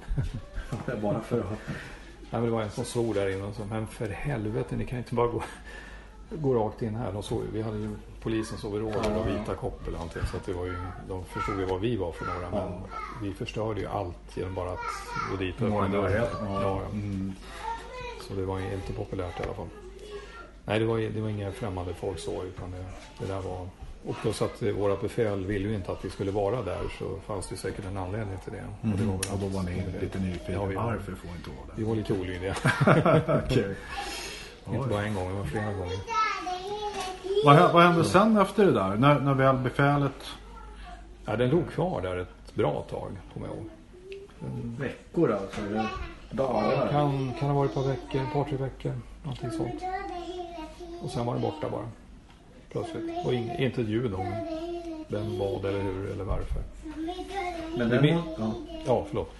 de. 0.85 1.01
Bara 1.01 1.19
för 1.21 1.39
att... 1.39 1.45
Nej, 2.29 2.41
men 2.41 2.43
det 2.43 2.49
var 2.49 2.61
en 2.61 2.69
som 2.69 2.85
svor 2.85 3.13
där 3.13 3.29
inne 3.29 3.43
och 3.43 3.55
sa, 3.55 3.63
men 3.69 3.87
för 3.87 4.07
helvete, 4.09 4.75
ni 4.75 4.85
kan 4.85 4.97
inte 4.97 5.15
bara 5.15 5.27
gå, 5.27 5.43
gå 6.29 6.53
rakt 6.55 6.81
in 6.81 6.95
här. 6.95 7.11
De 7.13 7.23
såg, 7.23 7.41
vi 7.53 7.61
hade 7.61 7.77
ju 7.77 7.89
polisens 8.21 8.63
overaller 8.63 9.17
och 9.19 9.27
vita 9.27 9.55
koppel 9.55 9.95
och 9.95 10.01
allting. 10.01 10.21
Så 10.31 10.37
att 10.37 10.45
det 10.45 10.53
var 10.53 10.65
ju, 10.65 10.75
de 11.09 11.25
förstod 11.25 11.59
ju 11.59 11.65
vad 11.65 11.81
vi 11.81 11.95
var 11.97 12.11
för 12.11 12.25
några. 12.25 12.49
Men 12.51 12.81
vi 13.21 13.33
förstörde 13.33 13.79
ju 13.81 13.87
allt 13.87 14.37
genom 14.37 14.53
bara 14.53 14.71
att 14.71 14.79
gå 15.31 15.37
dit 15.37 15.61
och 15.61 15.67
öppna 15.67 15.87
dörren. 16.01 16.25
Ja, 16.41 16.61
ja. 16.61 16.81
Så 18.27 18.33
det 18.33 18.45
var 18.45 18.59
inte 18.59 18.93
populärt 18.93 19.39
i 19.39 19.43
alla 19.43 19.53
fall. 19.53 19.67
Nej, 20.65 20.79
det 20.79 20.85
var, 20.85 20.97
det 20.99 21.21
var 21.21 21.29
inga 21.29 21.51
främmande 21.51 21.93
folk 21.93 22.19
så, 22.19 22.43
utan 22.43 22.71
det, 22.71 22.85
det 23.19 23.25
där 23.33 23.41
var... 23.41 23.67
Och 24.07 24.15
plus 24.21 24.41
att 24.41 24.61
våra 24.61 24.95
befäl 24.97 25.45
ville 25.45 25.69
ju 25.69 25.75
inte 25.75 25.91
att 25.91 26.05
vi 26.05 26.09
skulle 26.09 26.31
vara 26.31 26.61
där 26.61 26.81
så 26.99 27.19
fanns 27.25 27.47
det 27.49 27.57
säkert 27.57 27.85
en 27.85 27.97
anledning 27.97 28.37
till 28.43 28.53
det. 28.53 28.63
Och 28.91 28.97
det 28.97 29.03
var 29.05 29.13
väl 29.13 29.33
Och 29.33 29.39
då 29.39 29.47
var 29.57 29.63
ni 29.63 29.83
lite 30.01 30.19
nyfikna. 30.19 30.53
Ja, 30.53 30.65
vi 30.65 30.75
var- 30.75 30.83
Varför 30.83 31.11
får 31.15 31.31
inte 31.31 31.49
vara 31.49 31.75
Vi 31.75 31.81
där? 31.83 31.89
var 31.89 31.95
lite 31.95 32.13
olydiga. 32.13 32.55
Okej. 33.45 33.75
Inte 34.73 34.89
bara 34.89 35.03
en 35.05 35.15
gång, 35.15 35.27
det 35.29 35.33
var 35.37 35.43
flera 35.45 35.73
gånger. 35.73 35.97
Vad, 37.45 37.73
vad 37.73 37.83
hände 37.83 38.03
sen 38.03 38.37
efter 38.37 38.65
det 38.65 38.71
där? 38.71 38.95
När, 38.95 39.19
när 39.19 39.33
väl 39.33 39.57
befälet... 39.57 40.23
Ja, 41.25 41.35
den 41.35 41.49
låg 41.49 41.69
kvar 41.71 42.01
där 42.01 42.17
ett 42.17 42.53
bra 42.55 42.85
tag, 42.89 43.11
kommer 43.33 43.47
jag 43.47 43.55
ihåg. 43.55 43.65
Veckor 44.79 45.31
alltså? 45.31 45.61
Eller 45.61 45.87
dagar? 46.31 46.87
Kan, 46.91 47.33
kan 47.39 47.49
ha 47.49 47.55
varit 47.55 47.69
ett 47.69 47.75
par 47.75 47.83
veckor, 47.87 48.21
ett 48.21 48.33
par 48.33 48.43
tre 48.43 48.57
veckor. 48.57 48.93
Någonting 49.23 49.51
sånt. 49.51 49.83
Och 51.01 51.09
sen 51.09 51.25
var 51.25 51.33
den 51.33 51.41
borta 51.41 51.69
bara. 51.69 51.85
Plötsligt. 52.71 53.25
Och 53.25 53.33
ing, 53.33 53.51
inte 53.59 53.81
ett 53.81 53.87
ljud 53.87 54.13
om 54.13 54.25
vem, 55.07 55.39
vad 55.39 55.65
eller 55.65 55.81
hur 55.81 56.11
eller 56.11 56.23
varför. 56.23 56.61
Men 57.77 57.89
Det 57.89 57.97
den, 58.01 58.15
må- 58.15 58.23
ja. 58.39 58.51
Ja, 58.85 59.05
förlåt. 59.07 59.31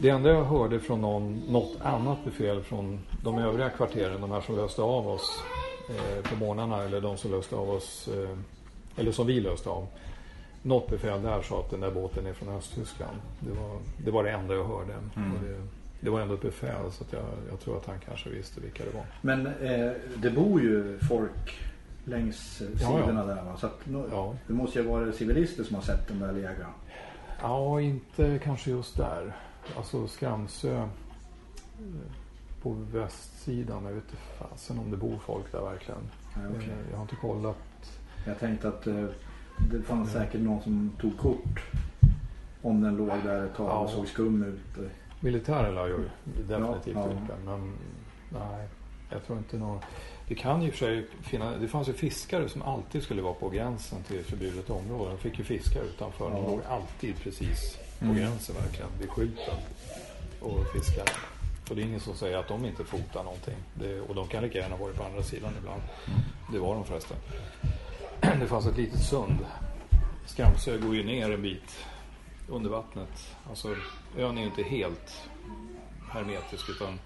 Det 0.00 0.08
enda 0.08 0.30
jag 0.30 0.44
hörde 0.44 0.80
från 0.80 1.00
någon, 1.00 1.42
något 1.48 1.76
annat 1.82 2.18
befäl 2.24 2.62
från 2.62 3.00
de 3.24 3.38
övriga 3.38 3.70
kvarteren, 3.70 4.20
de 4.20 4.30
här 4.30 4.40
som 4.40 4.56
löste 4.56 4.82
av 4.82 5.08
oss 5.08 5.42
eh, 5.90 6.30
på 6.30 6.36
morgnarna 6.36 6.82
eller 6.82 7.00
de 7.00 7.16
som 7.16 7.30
löste 7.30 7.56
av 7.56 7.70
oss, 7.70 8.08
eh, 8.08 8.38
eller 9.00 9.12
som 9.12 9.26
vi 9.26 9.40
löste 9.40 9.68
av. 9.68 9.86
Något 10.62 10.90
befäl 10.90 11.22
där 11.22 11.42
sa 11.42 11.60
att 11.60 11.70
den 11.70 11.80
där 11.80 11.90
båten 11.90 12.26
är 12.26 12.32
från 12.32 12.48
Östtyskland. 12.56 13.16
Det 13.40 13.50
var 13.60 13.78
det, 14.04 14.10
var 14.10 14.24
det 14.24 14.30
enda 14.30 14.54
jag 14.54 14.64
hörde. 14.64 14.94
Och 15.14 15.44
det, 15.44 15.60
det 16.00 16.10
var 16.10 16.20
ändå 16.20 16.34
ett 16.34 16.42
befäl 16.42 16.92
så 16.92 17.04
jag, 17.10 17.22
jag 17.50 17.60
tror 17.60 17.76
att 17.76 17.86
han 17.86 17.96
kanske 18.06 18.30
visste 18.30 18.60
vilka 18.60 18.84
det 18.84 18.90
var. 18.96 19.04
Men 19.20 19.46
eh, 19.46 19.92
det 20.16 20.30
bor 20.30 20.60
ju 20.60 20.98
folk 21.08 21.58
längs 22.04 22.60
eh, 22.60 22.66
Ja, 22.82 22.98
ja. 22.98 23.00
sidorna 23.00 23.24
där 23.24 23.34
va? 23.42 23.56
Så 23.56 23.66
att, 23.66 23.80
Ja. 24.12 24.34
det 24.46 24.52
måste 24.52 24.78
ju 24.78 24.84
vara 24.84 25.12
civilister 25.12 25.64
som 25.64 25.74
har 25.76 25.82
sett 25.82 26.08
den 26.08 26.18
där 26.18 26.32
lägga. 26.32 26.66
Ja, 27.42 27.80
inte 27.80 28.40
kanske 28.44 28.70
just 28.70 28.96
där. 28.96 29.36
Alltså 29.76 30.08
Skramsö 30.08 30.76
eh, 30.76 30.86
på 32.62 32.76
västsidan. 32.92 33.84
Jag 33.84 33.92
vet 33.92 34.04
inte 34.04 34.16
fasen 34.38 34.78
om 34.78 34.90
det 34.90 34.96
bor 34.96 35.18
folk 35.26 35.52
där 35.52 35.60
verkligen. 35.60 36.00
Ja, 36.34 36.40
okej. 36.56 36.68
Eh, 36.68 36.90
Jag 36.90 36.96
har 36.96 37.02
inte 37.02 37.16
kollat. 37.16 37.56
Jag 38.26 38.38
tänkte 38.38 38.68
att 38.68 38.86
eh, 38.86 39.04
det 39.70 39.82
fanns 39.82 40.12
säkert 40.12 40.40
någon 40.40 40.62
som 40.62 40.92
tog 41.00 41.18
kort 41.18 41.60
om 42.62 42.80
den 42.80 42.96
låg 42.96 43.08
där 43.24 43.44
ett 43.44 43.56
tag 43.56 43.66
och 43.66 43.88
Ja. 43.90 43.94
såg 43.96 44.06
skum 44.08 44.42
ut. 44.42 44.90
Militären 45.20 45.74
la 45.74 45.88
ju 45.88 45.98
definitivt 46.48 46.94
Ja, 46.96 47.08
ja. 47.28 47.34
Men 47.44 47.72
nej, 48.32 48.68
jag 49.10 49.24
tror 49.26 49.38
inte 49.38 49.56
någon... 49.56 49.78
Det 50.28 50.34
kan 50.34 50.62
ju 50.62 50.70
för 50.70 50.78
sig 50.78 51.06
finnas... 51.22 51.54
Det 51.60 51.68
fanns 51.68 51.88
ju 51.88 51.92
fiskare 51.92 52.48
som 52.48 52.62
alltid 52.62 53.02
skulle 53.02 53.22
vara 53.22 53.34
på 53.34 53.48
gränsen 53.48 54.02
till 54.02 54.24
förbjudet 54.24 54.70
område. 54.70 55.10
De 55.10 55.18
fick 55.18 55.38
ju 55.38 55.44
fiska 55.44 55.80
utanför. 55.82 56.30
De 56.30 56.36
Ja. 56.42 56.48
låg 56.48 56.60
alltid 56.68 57.16
precis 57.16 57.78
på 57.98 58.04
Mm. 58.04 58.16
gränsen 58.16 58.54
verkligen. 58.54 58.90
Vid 59.00 59.10
skjuten. 59.10 59.54
Och 60.40 60.66
fiskade. 60.72 61.10
Och 61.70 61.76
det 61.76 61.82
är 61.82 61.84
ingen 61.84 62.00
som 62.00 62.14
säger 62.16 62.36
att 62.36 62.48
de 62.48 62.64
inte 62.64 62.84
fotar 62.84 63.24
någonting. 63.24 63.56
Det, 63.74 64.00
och 64.00 64.14
de 64.14 64.28
kan 64.28 64.42
lika 64.42 64.58
gärna 64.58 64.76
varit 64.76 64.96
på 64.96 65.04
andra 65.04 65.22
sidan 65.22 65.52
ibland. 65.58 65.82
Det 66.52 66.58
var 66.58 66.74
de 66.74 66.84
förresten. 66.84 67.16
Det 68.40 68.46
fanns 68.46 68.66
ett 68.66 68.76
litet 68.76 69.00
sund. 69.02 69.38
Skramsö 70.26 70.78
går 70.78 70.94
ju 70.94 71.04
ner 71.04 71.30
en 71.30 71.42
bit 71.42 71.76
under 72.48 72.70
vattnet. 72.70 73.36
Alltså 73.48 73.76
ön 74.18 74.38
är 74.38 74.42
ju 74.42 74.46
inte 74.46 74.62
helt 74.62 75.22
hermetisk 76.10 76.70
utan 76.70 76.98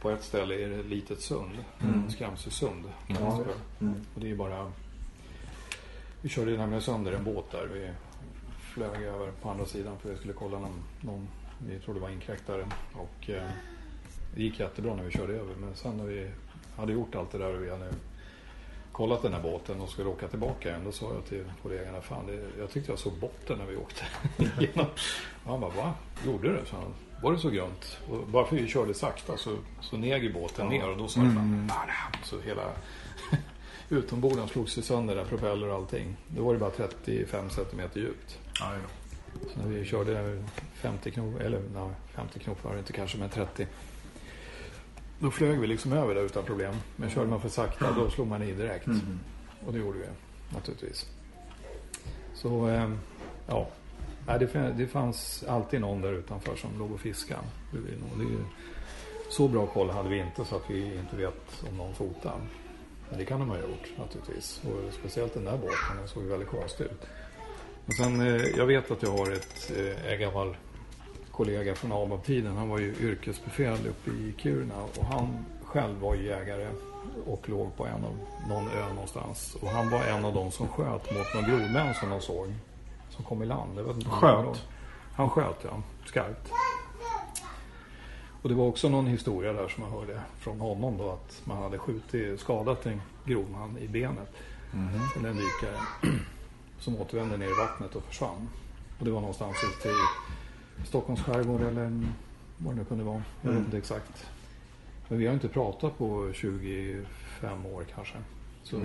på 0.00 0.10
ett 0.10 0.24
ställe 0.24 0.54
är 0.54 0.68
det 0.68 0.80
ett 0.80 0.86
litet 0.86 1.20
sund. 1.20 1.64
Mm. 1.82 2.10
Skramsö 2.10 2.50
sund. 2.50 2.84
kallas 3.08 3.38
det. 3.38 3.84
Mm. 3.84 4.04
Och 4.14 4.20
det 4.20 4.30
är 4.30 4.34
bara... 4.36 4.72
Vi 6.20 6.28
körde 6.28 6.56
nämligen 6.56 6.82
sönder 6.82 7.12
en 7.12 7.24
båt 7.24 7.50
där. 7.50 7.66
Vi 7.72 7.90
flög 8.76 9.02
över 9.02 9.30
på 9.42 9.50
andra 9.50 9.66
sidan 9.66 9.98
för 9.98 10.08
vi 10.10 10.16
skulle 10.16 10.32
kolla 10.32 10.58
någon, 10.58 10.82
någon 11.00 11.28
vi 11.58 11.78
trodde 11.78 12.00
var 12.00 12.08
inkräktare. 12.10 12.66
Och 12.92 13.30
eh, 13.30 13.48
det 14.34 14.42
gick 14.42 14.60
jättebra 14.60 14.94
när 14.94 15.04
vi 15.04 15.10
körde 15.10 15.32
över. 15.32 15.54
Men 15.54 15.74
sen 15.74 15.96
när 15.96 16.04
vi 16.04 16.30
hade 16.76 16.92
gjort 16.92 17.14
allt 17.14 17.32
det 17.32 17.38
där 17.38 17.54
och 17.54 17.64
vi 17.64 17.70
hade 17.70 17.92
kollat 18.92 19.22
den 19.22 19.32
här 19.32 19.42
båten 19.42 19.80
och 19.80 19.88
skulle 19.88 20.08
åka 20.08 20.28
tillbaka 20.28 20.68
igen. 20.68 20.80
Då 20.84 20.92
sa 20.92 21.14
jag 21.14 21.24
till 21.24 21.44
kollegorna, 21.62 22.00
fan 22.00 22.26
det, 22.26 22.48
jag 22.58 22.70
tyckte 22.70 22.92
jag 22.92 22.98
såg 22.98 23.12
botten 23.12 23.58
när 23.58 23.66
vi 23.66 23.76
åkte 23.76 24.04
igenom. 24.62 24.86
Han 25.44 25.60
bara, 25.60 25.70
va? 25.70 25.94
Gjorde 26.26 26.52
det? 26.52 26.66
Så 26.66 26.76
han, 26.76 26.94
var 27.22 27.32
det 27.32 27.38
så 27.38 27.50
grunt? 27.50 27.98
Och 28.10 28.26
bara 28.26 28.46
för 28.46 28.56
vi 28.56 28.68
körde 28.68 28.94
sakta 28.94 29.36
så, 29.36 29.56
så 29.80 29.96
neg 29.96 30.34
båten 30.34 30.68
ner 30.68 30.90
och 30.90 30.96
då 30.98 31.08
sa 31.08 31.20
det 31.20 31.30
fan, 31.30 31.66
"Bam!" 31.66 32.22
så 32.24 32.40
hela 32.40 32.62
utomborden 33.90 34.48
slogs 34.48 34.78
ju 34.78 34.82
sönder 34.82 35.16
där, 35.16 35.24
propeller 35.24 35.68
och 35.68 35.74
allting. 35.74 36.16
Då 36.28 36.44
var 36.44 36.52
det 36.52 36.58
bara 36.58 36.70
35 36.70 37.50
centimeter 37.50 38.00
djupt. 38.00 38.38
Aj 38.60 38.78
då. 38.82 39.48
Så 39.50 39.58
när 39.58 39.68
vi 39.68 39.84
körde 39.84 40.42
50 40.74 41.10
knop, 41.10 41.40
eller 41.40 41.62
nej, 41.74 41.90
50 42.14 42.38
knop 42.38 42.64
var 42.64 42.72
det 42.72 42.78
inte 42.78 42.92
kanske, 42.92 43.18
men 43.18 43.28
30. 43.28 43.66
Då 45.18 45.30
flög 45.30 45.58
vi 45.60 45.66
liksom 45.66 45.92
över 45.92 46.14
där 46.14 46.22
utan 46.22 46.44
problem. 46.44 46.74
Men 46.96 47.10
körde 47.10 47.30
man 47.30 47.40
för 47.40 47.48
sakta 47.48 47.92
då 47.92 48.10
slog 48.10 48.26
man 48.26 48.42
i 48.42 48.52
direkt. 48.52 48.86
Mm. 48.86 49.18
Och 49.66 49.72
det 49.72 49.78
gjorde 49.78 49.98
vi 49.98 50.06
naturligtvis. 50.54 51.06
Så 52.34 52.68
eh, 52.68 52.90
ja, 53.46 53.68
det, 54.26 54.72
det 54.76 54.86
fanns 54.86 55.44
alltid 55.48 55.80
någon 55.80 56.00
där 56.00 56.12
utanför 56.12 56.56
som 56.56 56.78
låg 56.78 56.92
och 56.92 57.00
fiskade. 57.00 57.40
Det 57.72 57.78
det 57.78 58.44
Så 59.30 59.48
bra 59.48 59.66
koll 59.66 59.90
hade 59.90 60.08
vi 60.08 60.18
inte 60.18 60.44
så 60.44 60.56
att 60.56 60.70
vi 60.70 60.96
inte 60.96 61.16
vet 61.16 61.64
om 61.70 61.76
någon 61.76 61.94
fotade. 61.94 62.40
Men 63.08 63.18
det 63.18 63.24
kan 63.24 63.40
de 63.40 63.48
ha 63.48 63.56
gjort 63.56 63.98
naturligtvis. 63.98 64.60
Och 64.64 64.92
speciellt 64.92 65.34
den 65.34 65.44
där 65.44 65.56
båten, 65.56 65.96
den 65.98 66.08
såg 66.08 66.22
ju 66.22 66.28
väldigt 66.28 66.48
konstig 66.48 66.84
ut. 66.84 67.06
Och 67.86 67.94
sen, 67.94 68.20
eh, 68.20 68.42
jag 68.56 68.66
vet 68.66 68.90
att 68.90 69.02
jag 69.02 69.10
har 69.10 69.32
ett, 69.32 69.72
eh, 69.76 70.12
en 70.12 70.20
gammal 70.20 70.56
kollega 71.30 71.74
från 71.74 71.92
ABAB-tiden. 71.92 72.56
Han 72.56 72.68
var 72.68 72.78
ju 72.78 72.94
yrkesbefäl 73.00 73.86
uppe 73.86 74.10
i 74.10 74.34
Kiruna 74.36 74.74
och 74.98 75.04
han 75.04 75.44
själv 75.64 76.00
var 76.00 76.14
ju 76.14 76.26
jägare 76.26 76.68
och 77.26 77.48
låg 77.48 77.76
på 77.76 77.86
en 77.86 78.04
av, 78.04 78.18
någon 78.48 78.68
ö 78.68 78.88
någonstans. 78.94 79.56
Och 79.62 79.68
han 79.68 79.90
var 79.90 80.04
en 80.04 80.24
av 80.24 80.34
de 80.34 80.50
som 80.50 80.68
sköt 80.68 81.14
mot 81.14 81.34
någon 81.34 81.44
grodmän 81.44 81.94
som 81.94 82.10
de 82.10 82.20
såg. 82.20 82.54
Som 83.10 83.24
kom 83.24 83.42
i 83.42 83.46
land. 83.46 83.78
Jag 83.78 83.84
vet 83.84 83.96
inte 83.96 84.10
Sköt? 84.10 84.62
Han 85.14 85.30
sköt 85.30 85.56
ja, 85.62 85.82
skarpt. 86.06 86.50
Och 88.46 88.50
det 88.50 88.58
var 88.58 88.66
också 88.66 88.88
någon 88.88 89.06
historia 89.06 89.52
där 89.52 89.68
som 89.68 89.82
jag 89.82 89.90
hörde 89.90 90.20
från 90.38 90.60
honom 90.60 90.96
då 90.98 91.10
att 91.10 91.42
man 91.44 91.62
hade 91.62 91.78
skjutit, 91.78 92.40
skadat 92.40 92.86
en 92.86 93.02
grodman 93.24 93.78
i 93.78 93.88
benet. 93.88 94.32
Eller 95.16 95.28
en 95.28 95.36
dykare. 95.36 95.80
Som 96.78 96.96
återvände 96.96 97.36
ner 97.36 97.46
i 97.46 97.58
vattnet 97.58 97.96
och 97.96 98.02
försvann. 98.02 98.48
Och 98.98 99.04
det 99.04 99.10
var 99.10 99.20
någonstans 99.20 99.56
ute 99.64 99.88
i 99.88 100.86
Stockholms 100.86 101.22
skärgård 101.22 101.60
eller 101.60 102.02
vad 102.56 102.74
det 102.74 102.78
nu 102.78 102.84
kunde 102.84 103.04
vara. 103.04 103.22
Jag 103.42 103.50
vet 103.50 103.58
inte 103.58 103.78
exakt. 103.78 104.26
Men 105.08 105.18
vi 105.18 105.26
har 105.26 105.34
inte 105.34 105.48
pratat 105.48 105.98
på 105.98 106.32
25 106.32 107.66
år 107.66 107.84
kanske. 107.94 108.16
Så 108.62 108.76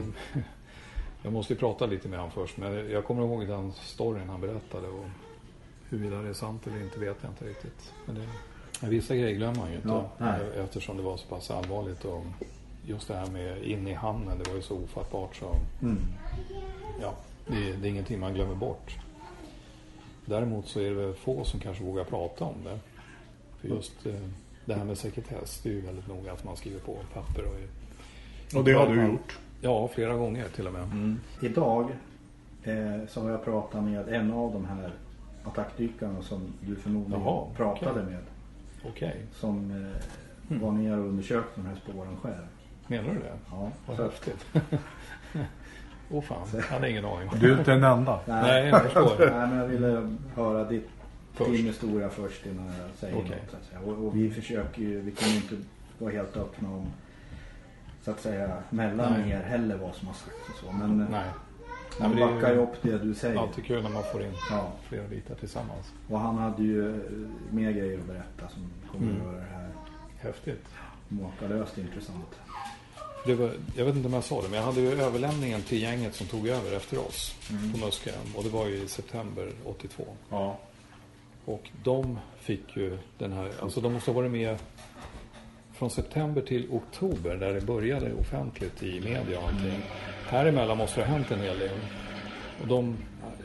jag 1.24 1.34
måste 1.34 1.54
ju 1.54 1.60
prata 1.60 1.86
lite 1.86 2.08
med 2.08 2.20
honom 2.20 2.32
först. 2.32 2.58
Men 2.58 2.92
jag 2.92 3.06
kommer 3.06 3.22
ihåg 3.22 3.48
den 3.48 3.74
storyn 3.74 4.30
han 4.30 4.42
berättade. 4.42 4.88
Och 4.88 5.06
huruvida 5.90 6.22
det 6.22 6.30
är 6.30 6.34
sant 6.34 6.68
eller 6.68 6.82
inte 6.82 7.00
vet 7.00 7.18
jag 7.22 7.32
inte 7.32 7.46
riktigt. 7.46 7.94
Men 8.06 8.16
det, 8.16 8.28
men 8.82 8.90
vissa 8.90 9.16
grejer 9.16 9.36
glömmer 9.36 9.58
man 9.58 9.70
ju 9.70 9.76
inte. 9.76 9.88
Ja, 9.88 10.10
nej. 10.18 10.40
eftersom 10.64 10.98
det 10.98 11.04
var 11.04 11.18
så 11.18 11.28
pass 11.28 11.52
allvarligt. 11.52 12.06
Och 12.06 12.24
just 12.86 13.08
det 13.08 13.16
här 13.16 13.28
med 13.28 13.64
in 13.64 13.88
i 13.88 13.94
hamnen. 13.94 14.38
Det 14.44 14.50
var 14.50 14.56
ju 14.56 14.62
så 14.62 14.76
ofattbart 14.78 15.36
så. 15.36 15.56
Mm. 15.82 15.98
Ja, 17.02 17.14
det, 17.48 17.74
det 17.74 17.88
är 17.88 17.90
ingenting 17.92 18.20
man 18.20 18.34
glömmer 18.34 18.56
bort. 18.56 18.98
Däremot 20.26 20.68
så 20.68 20.80
är 20.80 20.84
det 20.90 20.96
väl 20.96 21.14
få 21.14 21.44
som 21.44 21.60
kanske 21.60 21.84
vågar 21.84 22.04
prata 22.04 22.46
om 22.46 22.56
det. 22.64 22.80
För 23.62 23.68
just 23.68 24.06
eh, 24.06 24.14
det 24.66 24.74
här 24.74 24.84
med 24.86 24.98
sekretess, 24.98 25.60
det 25.64 25.70
är 25.70 25.74
ju 25.74 25.82
väldigt 25.82 26.08
noga 26.08 26.32
att 26.32 26.44
man 26.44 26.58
skriver 26.58 26.80
på 26.80 26.98
papper. 27.14 27.44
Och, 27.46 28.58
Och 28.58 28.64
det 28.66 28.72
har 28.72 28.88
du 28.88 29.06
gjort? 29.06 29.40
Ja, 29.62 29.88
flera 29.88 30.14
gånger 30.14 30.48
till 30.56 30.68
och 30.68 30.74
med. 30.74 31.16
Idag 31.42 31.90
eh, 32.64 33.08
så 33.10 33.22
har 33.22 33.30
jag 33.30 33.44
pratat 33.44 33.84
med 33.84 34.10
en 34.10 34.34
av 34.34 34.54
de 34.54 34.66
här 34.66 34.94
attackdykarna 35.44 36.22
som 36.22 36.54
du 36.62 36.76
förmodligen 36.76 37.22
Jaha, 37.22 37.46
pratade 37.56 37.92
okej. 37.92 38.04
med. 38.04 38.24
Okej, 38.84 39.26
Som 39.34 39.72
eh, 40.48 40.58
var 40.62 40.72
ner 40.72 40.98
och 40.98 41.06
undersökte 41.06 41.62
de 41.62 41.66
här 41.68 41.76
spåren 41.76 42.18
själv. 42.22 42.48
menar 42.88 43.10
du 43.14 43.20
det? 43.20 43.34
Ja, 43.52 43.72
Vad 43.86 43.98
så 43.98 44.04
häftigt. 44.04 44.46
Åh 46.14 46.20
oh, 46.20 46.24
fan, 46.24 46.48
jag 46.54 46.62
hade 46.62 46.90
ingen 46.90 47.06
aning. 47.06 47.30
Du 47.40 47.54
är 47.54 47.60
inte 47.60 47.72
den 47.72 47.84
enda. 47.84 48.20
Nej, 48.26 48.68
jag 48.68 48.82
förstår. 48.84 49.16
Nej, 49.20 49.48
men 49.48 49.58
jag 49.58 49.68
ville 49.68 50.18
höra 50.36 50.64
ditt, 50.64 50.90
Först. 51.34 51.52
din 51.52 51.66
historia 51.66 52.10
först 52.10 52.46
innan 52.46 52.66
jag 52.66 52.90
säger 52.96 53.18
Okej. 53.18 53.30
något. 53.42 53.52
Så 53.52 53.58
att 53.58 53.64
säga. 53.66 53.80
Och, 53.80 54.08
och 54.08 54.16
vi 54.16 54.30
försöker 54.30 54.82
ju, 54.82 55.02
vi 55.02 55.12
kommer 55.12 55.32
ju 55.32 55.38
inte 55.38 55.56
vara 55.98 56.12
helt 56.12 56.38
öppna 56.38 56.70
om 56.70 56.88
så 58.02 58.12
att 58.12 58.20
säga 58.20 58.58
mellan 58.70 59.14
Nej. 59.14 59.32
er 59.32 59.42
heller 59.42 59.78
vad 59.78 59.96
som 59.96 60.08
har 60.08 60.16
sagts 60.16 60.50
och 60.50 60.56
så. 60.66 60.72
Men 60.72 61.08
Nej. 61.12 61.26
Man 62.10 62.18
är 62.18 62.34
backar 62.34 62.50
ju 62.50 62.56
ju 62.56 62.62
upp 62.64 62.76
det 62.82 62.98
du 62.98 63.14
säger. 63.14 63.40
alltid 63.40 63.66
kul 63.66 63.84
när 63.84 63.90
man 63.90 64.04
får 64.12 64.24
in 64.24 64.32
Ja. 64.50 64.72
flera 64.90 65.08
bitar 65.08 65.36
tillsammans. 65.36 65.92
Och 66.10 66.20
han 66.20 66.38
hade 66.38 66.64
ju 66.64 66.90
eh, 66.96 67.02
mer 67.52 67.72
grejer 67.72 67.98
att 68.00 68.06
berätta 68.06 68.50
som 68.54 68.72
kommer 68.92 69.12
Mm. 69.12 69.22
att 69.22 69.26
göra 69.28 69.36
det 69.36 69.48
här 69.54 69.70
Häftigt. 70.20 70.66
makalöst 71.08 71.78
intressant. 71.78 72.26
Det 73.26 73.36
var, 73.36 73.52
jag 73.76 73.86
vet 73.86 73.96
inte 73.96 74.08
om 74.08 74.14
jag 74.14 74.24
sa 74.24 74.42
det, 74.42 74.48
men 74.50 74.58
jag 74.60 74.66
hade 74.66 74.82
ju 74.82 75.02
överlämningen 75.02 75.62
till 75.62 75.82
gänget 75.82 76.16
som 76.16 76.28
tog 76.28 76.48
över 76.48 76.76
efter 76.76 77.00
oss 77.08 77.36
Mm. 77.52 77.72
på 77.72 77.78
Muskö. 77.86 78.12
Och 78.36 78.44
det 78.44 78.50
var 78.50 78.68
ju 78.68 78.76
i 78.76 78.88
september 78.88 79.52
82. 79.66 80.04
Ja. 80.30 80.60
Och 81.46 81.70
de 81.84 82.20
fick 82.40 82.78
ju 82.78 82.98
den 83.18 83.32
här, 83.32 83.52
alltså 83.62 83.82
de 83.82 83.94
måste 83.94 84.12
ha 84.12 84.16
varit 84.16 84.32
med 84.32 84.58
från 85.82 85.90
september 85.90 86.42
till 86.42 86.68
oktober 86.72 87.36
där 87.36 87.54
det 87.54 87.62
började 87.62 88.14
offentligt 88.14 88.84
i 88.84 89.02
media 89.02 89.40
och 89.40 89.48
allting. 89.48 89.84
Här 90.28 90.46
emellan 90.46 90.78
måste 90.78 91.00
det 91.00 91.06
ha 91.06 91.14
hänt 91.14 91.32
en 91.32 91.40
hel 91.40 91.60
del. 91.60 91.80
Och 92.62 92.68
de, 92.68 92.98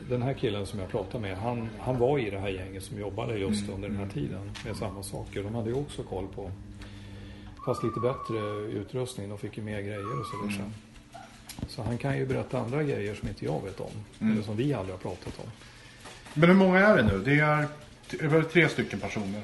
den 0.09 0.23
här 0.23 0.33
killen 0.33 0.67
som 0.67 0.81
jag 0.81 0.89
pratade 0.89 1.23
med, 1.23 1.39
han, 1.39 1.69
han 1.79 1.99
var 1.99 2.19
i 2.19 2.31
det 2.31 2.39
här 2.39 2.49
gänget 2.49 2.83
som 2.83 3.01
jobbade 3.01 3.39
just 3.39 3.69
under 3.69 3.89
den 3.89 3.97
här 3.97 4.09
tiden 4.09 4.51
med 4.65 4.77
samma 4.77 5.03
saker. 5.03 5.43
De 5.43 5.55
hade 5.55 5.71
ju 5.71 5.77
också 5.77 6.03
koll 6.03 6.29
på, 6.35 6.51
fast 7.67 7.85
lite 7.85 8.01
bättre 8.01 8.39
utrustning. 8.81 9.29
De 9.29 9.39
fick 9.39 9.57
ju 9.57 9.63
mer 9.63 9.81
grejer 9.81 10.21
och 10.21 10.27
sådär 10.27 10.53
sen. 10.57 10.75
Så 11.69 11.83
han 11.83 11.99
kan 11.99 12.19
ju 12.19 12.27
berätta 12.27 12.59
andra 12.59 12.83
grejer 12.83 13.15
som 13.15 13.29
inte 13.29 13.45
jag 13.45 13.63
vet 13.65 13.81
om. 13.81 14.31
Eller 14.33 14.43
som 14.43 14.57
vi 14.57 14.75
aldrig 14.75 14.95
har 14.95 15.01
pratat 15.01 15.39
om. 15.39 15.51
Men 16.35 16.49
hur 16.49 16.57
många 16.57 16.79
är 16.79 16.97
det 16.97 17.03
nu? 17.03 17.19
Det 17.25 17.39
är, 18.25 18.29
väl 18.29 18.45
tre 18.45 18.69
stycken 18.69 19.01
personer 19.01 19.43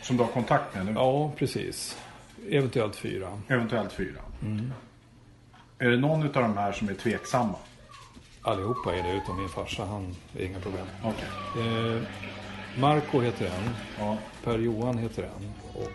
som 0.00 0.16
du 0.16 0.22
har 0.22 0.30
kontakt 0.30 0.74
med 0.74 0.86
nu? 0.86 0.92
Ja, 0.92 1.32
precis. 1.36 1.96
Eventuellt 2.50 2.96
fyra. 2.96 3.28
Eventuellt 3.48 3.92
fyra. 3.92 4.20
Är 5.78 5.90
det 5.90 5.96
någon 5.96 6.22
av 6.22 6.32
de 6.32 6.56
här 6.56 6.72
som 6.72 6.88
är 6.88 6.94
tveksamma? 6.94 7.54
Allihopa 8.42 8.94
är 8.94 9.02
det 9.02 9.12
utom 9.16 9.36
min 9.38 9.48
farsa. 9.48 9.84
Han 9.84 10.16
är 10.38 10.44
inga 10.44 10.60
problem. 10.60 10.86
Okej. 11.04 11.28
Eh, 11.66 12.02
Marco 12.80 13.20
heter 13.20 13.46
en. 13.46 13.70
Ja. 13.98 14.18
Per-Johan 14.44 14.98
heter 14.98 15.22
en. 15.22 15.52
Och 15.74 15.90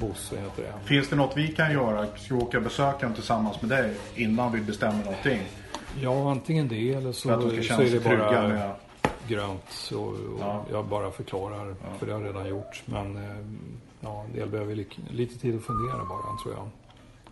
Bosse 0.00 0.40
heter 0.40 0.64
en. 0.64 0.80
Finns 0.84 1.08
det 1.08 1.16
något 1.16 1.36
vi 1.36 1.48
kan 1.48 1.72
göra? 1.72 2.06
Ska 2.16 2.34
vi 2.34 2.40
åka 2.40 2.60
besöka 2.60 3.12
tillsammans 3.12 3.62
med 3.62 3.70
dig 3.70 3.94
innan 4.14 4.52
vi 4.52 4.60
bestämmer 4.60 5.04
någonting? 5.04 5.40
Ja, 6.00 6.30
antingen 6.30 6.68
det 6.68 6.92
eller 6.94 7.12
så, 7.12 7.28
så 7.62 7.82
är 7.82 7.90
det 7.90 8.04
bara 8.04 8.48
med... 8.48 8.70
grönt. 9.28 9.90
Och, 9.92 9.98
och 9.98 10.14
Ja. 10.40 10.64
Jag 10.70 10.84
bara 10.84 11.10
förklarar. 11.10 11.74
För 11.98 12.06
det 12.06 12.12
har 12.12 12.20
jag 12.20 12.28
redan 12.28 12.48
gjort. 12.48 12.82
Men 12.86 13.16
eh, 13.16 13.36
ja, 14.00 14.24
en 14.24 14.32
del 14.32 14.48
behöver 14.48 14.74
li- 14.74 14.86
lite 15.10 15.38
tid 15.38 15.56
att 15.56 15.62
fundera 15.62 16.04
bara, 16.04 16.36
tror 16.42 16.54
jag. 16.54 16.68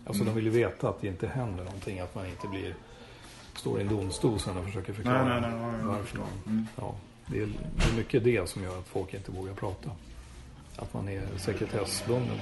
Alltså 0.07 0.23
Mm. 0.23 0.35
de 0.35 0.41
vill 0.41 0.45
ju 0.45 0.51
veta 0.61 0.89
att 0.89 1.01
det 1.01 1.07
inte 1.09 1.27
händer 1.27 1.65
någonting. 1.65 2.01
Att 2.01 2.15
man 2.15 2.27
inte 2.27 2.49
blir 2.49 2.75
står 3.55 3.79
i 3.79 3.83
en 3.83 3.89
domstol 3.89 4.39
sen 4.41 4.57
och 4.57 4.65
försöker 4.65 4.93
förklara 4.93 5.41
Nej, 5.41 5.51
nej, 5.51 5.71
nej, 5.73 5.85
varför. 5.87 6.19
Man, 6.19 6.67
ja, 6.77 6.95
det, 7.27 7.39
är, 7.43 7.47
det 7.77 7.93
är 7.93 7.97
mycket 7.97 8.25
det 8.25 8.49
som 8.49 8.63
gör 8.63 8.79
att 8.79 8.87
folk 8.89 9.15
inte 9.15 9.31
vågar 9.33 9.55
prata. 9.55 9.91
Att 10.77 10.95
man 10.95 11.09
är 11.09 11.23
sekretessbunden. 11.37 12.39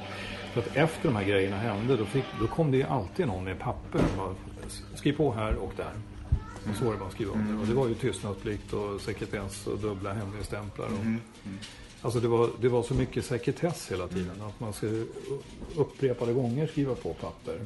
För 0.52 0.60
att 0.60 0.76
efter 0.76 1.08
de 1.08 1.16
här 1.16 1.24
grejerna 1.24 1.56
hände 1.56 1.96
då, 1.96 2.04
fick, 2.04 2.24
då 2.40 2.46
kom 2.46 2.70
det 2.70 2.76
ju 2.76 2.82
alltid 2.82 3.26
någon 3.26 3.44
med 3.44 3.58
papper. 3.58 4.00
Bara, 4.16 4.34
Skriv 4.94 5.16
på 5.16 5.32
här 5.32 5.54
och 5.54 5.72
där. 5.76 5.92
Och 6.70 6.76
så 6.76 6.84
var 6.84 6.92
det 6.92 6.98
bara 6.98 7.06
att 7.08 7.12
skriva 7.14 7.32
under. 7.32 7.60
Och 7.60 7.66
det 7.66 7.74
var 7.74 7.88
ju 7.88 7.94
tystnadsplikt 7.94 8.72
och 8.72 9.00
sekretess 9.00 9.66
och 9.66 9.78
dubbla 9.78 10.12
hemligstämplar. 10.12 10.86
Och, 10.86 11.04
Alltså 12.04 12.20
det 12.20 12.28
var, 12.28 12.50
det 12.60 12.68
var 12.68 12.82
så 12.82 12.94
mycket 12.94 13.24
sekretess 13.24 13.92
hela 13.92 14.08
tiden. 14.08 14.42
Att 14.42 14.60
man 14.60 14.72
ska 14.72 14.86
upprepade 15.76 16.32
gånger 16.32 16.66
skriva 16.66 16.94
på 16.94 17.14
papper. 17.14 17.60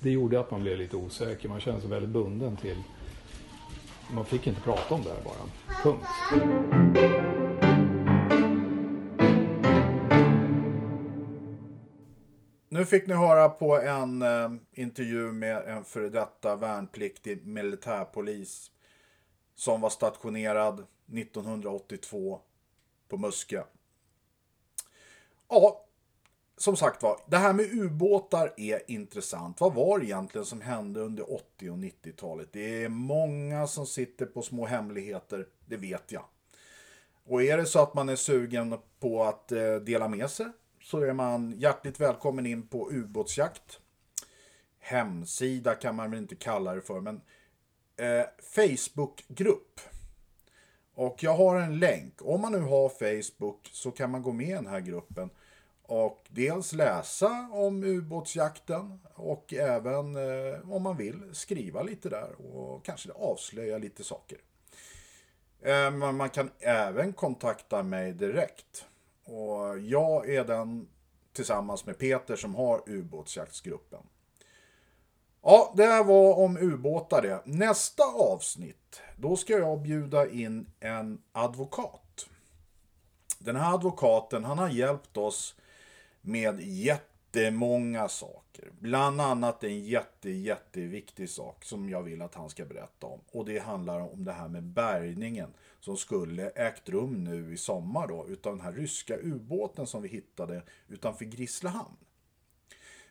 Det 0.00 0.10
gjorde 0.10 0.40
att 0.40 0.50
man 0.50 0.62
blev 0.62 0.78
lite 0.78 0.96
osäker. 0.96 1.48
Man 1.48 1.60
kände 1.60 1.80
sig 1.80 1.90
väldigt 1.90 2.10
bunden 2.10 2.56
till... 2.56 2.76
Man 4.14 4.24
fick 4.24 4.46
inte 4.46 4.60
prata 4.60 4.94
om 4.94 5.02
det 5.02 5.10
här 5.10 5.22
bara. 5.24 5.34
Punkt. 5.82 6.06
Nu 12.68 12.84
fick 12.84 13.06
ni 13.06 13.14
höra 13.14 13.48
på 13.48 13.80
en 13.80 14.22
eh, 14.22 14.50
intervju 14.72 15.32
med 15.32 15.68
en 15.68 15.84
före 15.84 16.08
detta 16.08 16.56
värnpliktig 16.56 17.46
militärpolis 17.46 18.70
som 19.54 19.80
var 19.80 19.90
stationerad 19.90 20.86
1982 21.12 22.40
på 23.08 23.16
Muskö. 23.16 23.62
Ja, 25.48 25.84
som 26.56 26.76
sagt 26.76 27.02
var, 27.02 27.20
det 27.26 27.36
här 27.36 27.52
med 27.52 27.72
ubåtar 27.72 28.54
är 28.56 28.90
intressant. 28.90 29.60
Vad 29.60 29.74
var 29.74 29.98
det 29.98 30.06
egentligen 30.06 30.44
som 30.44 30.60
hände 30.60 31.00
under 31.00 31.34
80 31.34 31.70
och 31.70 31.76
90-talet? 31.76 32.48
Det 32.52 32.84
är 32.84 32.88
många 32.88 33.66
som 33.66 33.86
sitter 33.86 34.26
på 34.26 34.42
små 34.42 34.66
hemligheter, 34.66 35.46
det 35.66 35.76
vet 35.76 36.12
jag. 36.12 36.24
Och 37.24 37.42
är 37.42 37.56
det 37.56 37.66
så 37.66 37.82
att 37.82 37.94
man 37.94 38.08
är 38.08 38.16
sugen 38.16 38.78
på 39.00 39.24
att 39.24 39.52
eh, 39.52 39.74
dela 39.74 40.08
med 40.08 40.30
sig 40.30 40.46
så 40.82 41.00
är 41.00 41.12
man 41.12 41.52
hjärtligt 41.52 42.00
välkommen 42.00 42.46
in 42.46 42.68
på 42.68 42.90
ubåtsjakt. 42.92 43.80
Hemsida 44.78 45.74
kan 45.74 45.94
man 45.94 46.10
väl 46.10 46.20
inte 46.20 46.34
kalla 46.36 46.74
det 46.74 46.82
för, 46.82 47.00
men 47.00 47.20
eh, 47.96 48.26
Facebookgrupp. 48.54 49.80
Och 50.94 51.22
jag 51.22 51.34
har 51.34 51.60
en 51.60 51.78
länk. 51.78 52.14
Om 52.20 52.40
man 52.40 52.52
nu 52.52 52.60
har 52.60 52.88
Facebook 52.88 53.70
så 53.72 53.90
kan 53.90 54.10
man 54.10 54.22
gå 54.22 54.32
med 54.32 54.48
i 54.48 54.52
den 54.52 54.66
här 54.66 54.80
gruppen 54.80 55.30
och 55.82 56.26
dels 56.28 56.72
läsa 56.72 57.48
om 57.52 57.84
ubåtsjakten 57.84 59.00
och 59.14 59.54
även 59.54 60.16
eh, 60.16 60.70
om 60.70 60.82
man 60.82 60.96
vill 60.96 61.34
skriva 61.34 61.82
lite 61.82 62.08
där 62.08 62.30
och 62.54 62.84
kanske 62.84 63.12
avslöja 63.12 63.78
lite 63.78 64.04
saker. 64.04 64.38
Eh, 65.62 65.90
men 65.90 66.16
man 66.16 66.30
kan 66.30 66.50
även 66.60 67.12
kontakta 67.12 67.82
mig 67.82 68.12
direkt. 68.12 68.86
Och 69.24 69.78
jag 69.78 70.30
är 70.30 70.44
den 70.44 70.88
tillsammans 71.32 71.86
med 71.86 71.98
Peter 71.98 72.36
som 72.36 72.54
har 72.54 72.82
ubåtsjaktsgruppen. 72.86 74.00
Ja, 75.46 75.72
det 75.76 75.84
här 75.84 76.04
var 76.04 76.34
om 76.38 76.56
ubåtar 76.56 77.22
det. 77.22 77.42
Nästa 77.44 78.04
avsnitt, 78.04 79.00
då 79.16 79.36
ska 79.36 79.52
jag 79.52 79.82
bjuda 79.82 80.30
in 80.30 80.66
en 80.80 81.22
advokat. 81.32 82.26
Den 83.38 83.56
här 83.56 83.74
advokaten, 83.74 84.44
han 84.44 84.58
har 84.58 84.68
hjälpt 84.68 85.16
oss 85.16 85.54
med 86.20 86.60
jättemånga 86.60 88.08
saker. 88.08 88.70
Bland 88.80 89.20
annat 89.20 89.64
en 89.64 89.84
jätte, 89.84 90.30
jätteviktig 90.30 91.30
sak 91.30 91.64
som 91.64 91.88
jag 91.88 92.02
vill 92.02 92.22
att 92.22 92.34
han 92.34 92.50
ska 92.50 92.64
berätta 92.64 93.06
om. 93.06 93.20
Och 93.32 93.44
det 93.44 93.58
handlar 93.58 94.00
om 94.00 94.24
det 94.24 94.32
här 94.32 94.48
med 94.48 94.62
bärgningen 94.62 95.54
som 95.80 95.96
skulle 95.96 96.50
ägt 96.50 96.88
rum 96.88 97.24
nu 97.24 97.52
i 97.54 97.56
sommar 97.56 98.06
då 98.06 98.26
utav 98.28 98.56
den 98.56 98.64
här 98.64 98.72
ryska 98.72 99.16
ubåten 99.16 99.86
som 99.86 100.02
vi 100.02 100.08
hittade 100.08 100.62
utanför 100.88 101.24
Grisslehamn. 101.24 101.96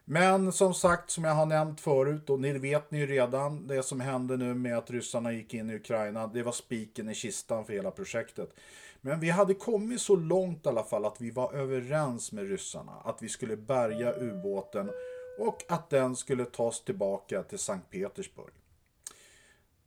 Men 0.05 0.51
som 0.51 0.73
sagt, 0.73 1.11
som 1.11 1.23
jag 1.23 1.33
har 1.33 1.45
nämnt 1.45 1.81
förut, 1.81 2.29
och 2.29 2.39
ni 2.39 2.57
vet 2.57 2.91
ni 2.91 2.99
ju 2.99 3.07
redan, 3.07 3.67
det 3.67 3.83
som 3.83 3.99
hände 3.99 4.37
nu 4.37 4.53
med 4.53 4.77
att 4.77 4.91
ryssarna 4.91 5.31
gick 5.31 5.53
in 5.53 5.69
i 5.69 5.75
Ukraina, 5.75 6.27
det 6.27 6.43
var 6.43 6.51
spiken 6.51 7.09
i 7.09 7.15
kistan 7.15 7.65
för 7.65 7.73
hela 7.73 7.91
projektet. 7.91 8.53
Men 9.01 9.19
vi 9.19 9.29
hade 9.29 9.53
kommit 9.53 10.01
så 10.01 10.15
långt 10.15 10.65
i 10.65 10.69
alla 10.69 10.83
fall 10.83 11.05
att 11.05 11.21
vi 11.21 11.31
var 11.31 11.53
överens 11.53 12.31
med 12.31 12.49
ryssarna 12.49 12.91
att 13.03 13.21
vi 13.21 13.29
skulle 13.29 13.57
bärga 13.57 14.13
ubåten 14.13 14.91
och 15.39 15.63
att 15.69 15.89
den 15.89 16.15
skulle 16.15 16.45
tas 16.45 16.83
tillbaka 16.83 17.43
till 17.43 17.59
Sankt 17.59 17.89
Petersburg. 17.89 18.53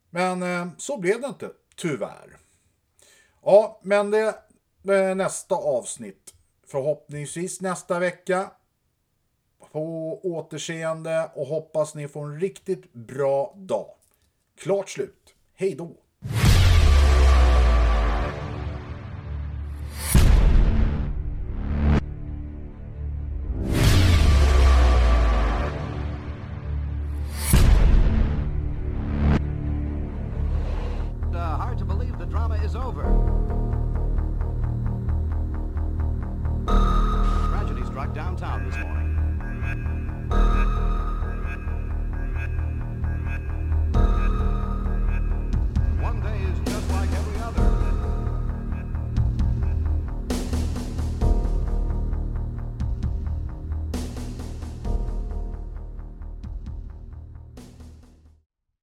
Men 0.09 0.43
eh, 0.43 0.67
så 0.77 0.97
blev 0.97 1.21
det 1.21 1.27
inte, 1.27 1.51
tyvärr. 1.75 2.37
Ja, 3.43 3.79
men 3.83 4.11
det 4.11 4.35
är 4.83 5.15
nästa 5.15 5.55
avsnitt. 5.55 6.33
Förhoppningsvis 6.67 7.61
nästa 7.61 7.99
vecka. 7.99 8.51
På 9.71 10.19
återseende 10.23 11.31
och 11.35 11.47
hoppas 11.47 11.95
ni 11.95 12.07
får 12.07 12.25
en 12.25 12.39
riktigt 12.39 12.93
bra 12.93 13.53
dag. 13.55 13.89
Klart 14.57 14.89
slut. 14.89 15.35
Hej 15.55 15.75
då! 15.75 16.06